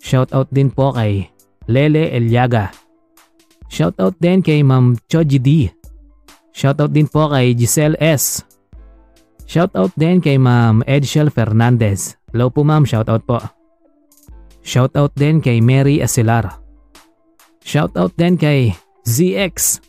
Shoutout 0.00 0.48
din 0.48 0.72
po 0.72 0.96
kay 0.96 1.28
Lele 1.68 2.08
Eliaga. 2.08 2.72
Shoutout 3.68 4.16
din 4.16 4.40
kay 4.40 4.64
Ma'am 4.64 4.96
Choji 5.04 5.36
D. 5.36 5.68
Shoutout 6.56 6.88
din 6.88 7.04
po 7.04 7.28
kay 7.28 7.52
Giselle 7.52 8.00
S. 8.00 8.47
Shoutout 9.48 9.96
din 9.96 10.20
kay 10.20 10.36
Ma'am 10.36 10.84
Edshel 10.84 11.32
Fernandez. 11.32 12.20
Hello 12.36 12.52
po 12.52 12.68
ma'am, 12.68 12.84
shoutout 12.84 13.24
po. 13.24 13.40
Shoutout 14.60 15.16
din 15.16 15.40
kay 15.40 15.64
Mary 15.64 16.04
Asilar. 16.04 16.60
Shoutout 17.64 18.12
din 18.20 18.36
kay 18.36 18.76
ZX. 19.08 19.80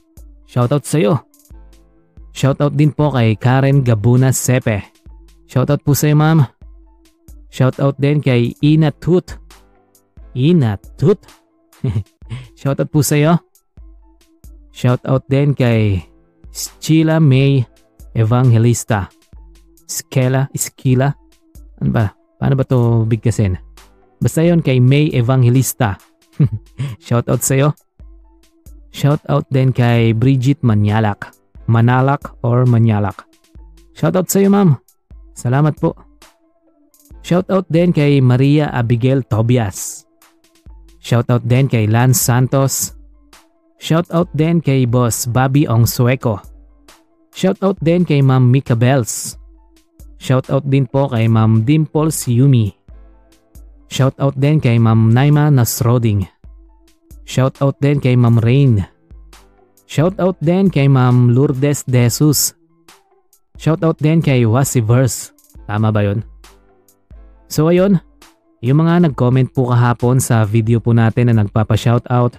Shoutout 0.48 0.88
sa 0.88 0.96
iyo. 1.04 1.28
Shoutout 2.32 2.72
din 2.80 2.96
po 2.96 3.12
kay 3.12 3.36
Karen 3.36 3.84
Gabuna 3.84 4.32
Sepe. 4.32 4.80
Shoutout 5.52 5.84
po 5.84 5.92
sa 5.92 6.08
iyo 6.08 6.16
ma'am. 6.16 6.48
Shoutout 7.52 8.00
din 8.00 8.24
kay 8.24 8.56
Ina 8.64 8.96
Tut. 8.96 9.36
Ina 10.40 10.80
Tut. 10.96 11.20
Shoutout 12.56 12.88
po 12.88 13.04
sa 13.04 13.20
iyo. 13.20 13.44
Shoutout 14.72 15.28
din 15.28 15.52
kay 15.52 16.08
Sheila 16.80 17.20
May 17.20 17.68
Evangelista. 18.16 19.19
Skela, 19.90 20.46
Skila. 20.54 21.10
Ano 21.82 21.90
ba? 21.90 22.06
Paano 22.38 22.54
ba 22.54 22.64
to 22.64 23.10
bigkasin? 23.10 23.58
Basta 24.22 24.46
yon 24.46 24.62
kay 24.62 24.78
May 24.78 25.10
Evangelista. 25.10 25.98
Shoutout 27.04 27.42
sa'yo. 27.42 27.74
Shoutout 28.94 29.50
din 29.50 29.74
kay 29.74 30.14
Bridget 30.14 30.62
Manyalak. 30.62 31.34
Manalak 31.66 32.38
or 32.46 32.70
Manyalak. 32.70 33.26
Shoutout 33.98 34.30
sa'yo 34.30 34.54
ma'am. 34.54 34.78
Salamat 35.34 35.74
po. 35.82 35.98
Shoutout 37.26 37.66
din 37.72 37.90
kay 37.96 38.22
Maria 38.22 38.70
Abigail 38.70 39.26
Tobias. 39.26 40.06
Shoutout 41.00 41.48
din 41.48 41.72
kay 41.72 41.88
Lance 41.88 42.22
Santos. 42.22 42.94
Shoutout 43.80 44.28
din 44.36 44.60
kay 44.60 44.84
Boss 44.84 45.26
Bobby 45.32 45.64
Ong 45.64 45.88
Sueco. 45.88 46.44
Shoutout 47.32 47.80
din 47.80 48.04
kay 48.04 48.20
Ma'am 48.20 48.44
Mika 48.44 48.76
Bells. 48.76 49.39
Shoutout 50.20 50.68
din 50.68 50.84
po 50.84 51.08
kay 51.08 51.32
Ma'am 51.32 51.64
Dimples 51.64 52.28
Yumi. 52.28 52.76
Shoutout 53.88 54.36
din 54.36 54.60
kay 54.60 54.76
Ma'am 54.76 55.16
Naima 55.16 55.48
Nasroding. 55.48 56.28
Shoutout 57.24 57.80
din 57.80 58.04
kay 58.04 58.20
Ma'am 58.20 58.36
Rain. 58.44 58.84
Shoutout 59.88 60.36
din 60.44 60.68
kay 60.68 60.92
Ma'am 60.92 61.32
Lourdes 61.32 61.88
Desus. 61.88 62.52
Shoutout 63.56 63.98
din 64.04 64.20
kay 64.20 64.44
Wasiverse. 64.44 65.32
Tama 65.66 65.90
ba 65.90 66.04
yon? 66.04 66.28
So 67.48 67.72
ayun, 67.72 68.04
yung 68.60 68.84
mga 68.84 69.10
nag-comment 69.10 69.50
po 69.56 69.72
kahapon 69.72 70.20
sa 70.20 70.44
video 70.44 70.84
po 70.84 70.92
natin 70.92 71.32
na 71.32 71.42
nagpapa-shoutout, 71.42 72.38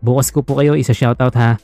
bukas 0.00 0.32
ko 0.32 0.40
po 0.40 0.58
kayo 0.58 0.74
isa-shoutout 0.74 1.36
ha. 1.36 1.60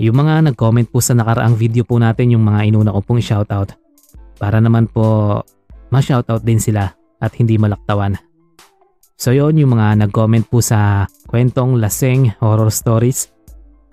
Yung 0.00 0.16
mga 0.16 0.48
nag-comment 0.48 0.88
po 0.88 1.04
sa 1.04 1.12
nakaraang 1.12 1.54
video 1.54 1.84
po 1.84 2.00
natin 2.00 2.32
yung 2.32 2.42
mga 2.42 2.72
inuna 2.72 2.96
ko 2.96 3.04
pong 3.04 3.20
shoutout 3.20 3.85
para 4.36 4.60
naman 4.60 4.88
po 4.88 5.40
ma-shoutout 5.90 6.44
din 6.44 6.60
sila 6.60 6.92
at 7.20 7.32
hindi 7.36 7.56
malaktawan. 7.56 8.16
So 9.16 9.32
yon 9.32 9.56
yung 9.56 9.72
mga 9.72 10.06
nag-comment 10.06 10.44
po 10.46 10.60
sa 10.60 11.08
kwentong 11.28 11.80
laseng 11.80 12.36
horror 12.40 12.68
stories 12.68 13.32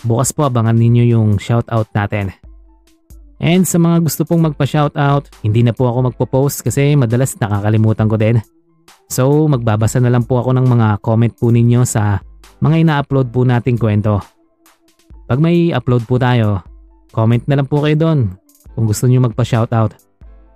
Bukas 0.03 0.36
po 0.36 0.43
abangan 0.43 0.75
ninyo 0.75 1.15
yung 1.15 1.39
shoutout 1.39 1.88
natin. 1.95 2.36
And 3.39 3.63
sa 3.63 3.79
mga 3.79 4.03
gusto 4.03 4.27
pong 4.27 4.43
magpa-shoutout, 4.51 5.32
hindi 5.47 5.63
na 5.63 5.71
po 5.71 5.88
ako 5.88 6.12
magpo-post 6.12 6.63
kasi 6.63 6.95
madalas 6.99 7.36
nakakalimutan 7.39 8.12
ko 8.12 8.19
din. 8.19 8.43
So 9.08 9.47
magbabasa 9.47 10.03
na 10.03 10.12
lang 10.12 10.27
po 10.27 10.43
ako 10.43 10.60
ng 10.60 10.67
mga 10.67 10.88
comment 10.99 11.32
po 11.32 11.51
ninyo 11.56 11.88
sa 11.88 12.19
mga 12.60 12.84
ina-upload 12.84 13.32
po 13.32 13.47
nating 13.47 13.79
kwento. 13.79 14.19
Pag 15.27 15.39
may 15.39 15.71
upload 15.71 16.03
po 16.03 16.19
tayo, 16.19 16.60
comment 17.15 17.43
na 17.47 17.63
lang 17.63 17.67
po 17.67 17.79
kayo 17.79 17.95
doon 17.95 18.19
kung 18.75 18.84
gusto 18.84 19.08
niyo 19.08 19.23
magpa-shoutout. 19.23 20.12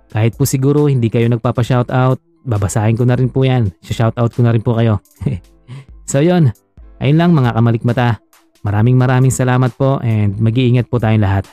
Kahit 0.08 0.36
po 0.36 0.48
siguro 0.48 0.88
hindi 0.88 1.12
kayo 1.12 1.28
nagpapa-shoutout, 1.28 2.18
babasahin 2.48 2.96
ko 2.96 3.04
na 3.04 3.16
rin 3.16 3.28
po 3.28 3.44
yan. 3.44 3.68
Shoutout 3.84 4.32
ko 4.32 4.40
na 4.40 4.52
rin 4.54 4.64
po 4.64 4.76
kayo. 4.76 5.02
so 6.10 6.24
yon, 6.24 6.52
ayun 7.02 7.18
lang 7.18 7.36
mga 7.36 7.52
kamalik 7.52 7.84
mata. 7.84 8.20
Maraming 8.64 8.96
maraming 8.98 9.32
salamat 9.32 9.70
po 9.76 10.00
and 10.02 10.36
mag-iingat 10.40 10.88
po 10.90 10.98
tayong 10.98 11.22
lahat. 11.22 11.44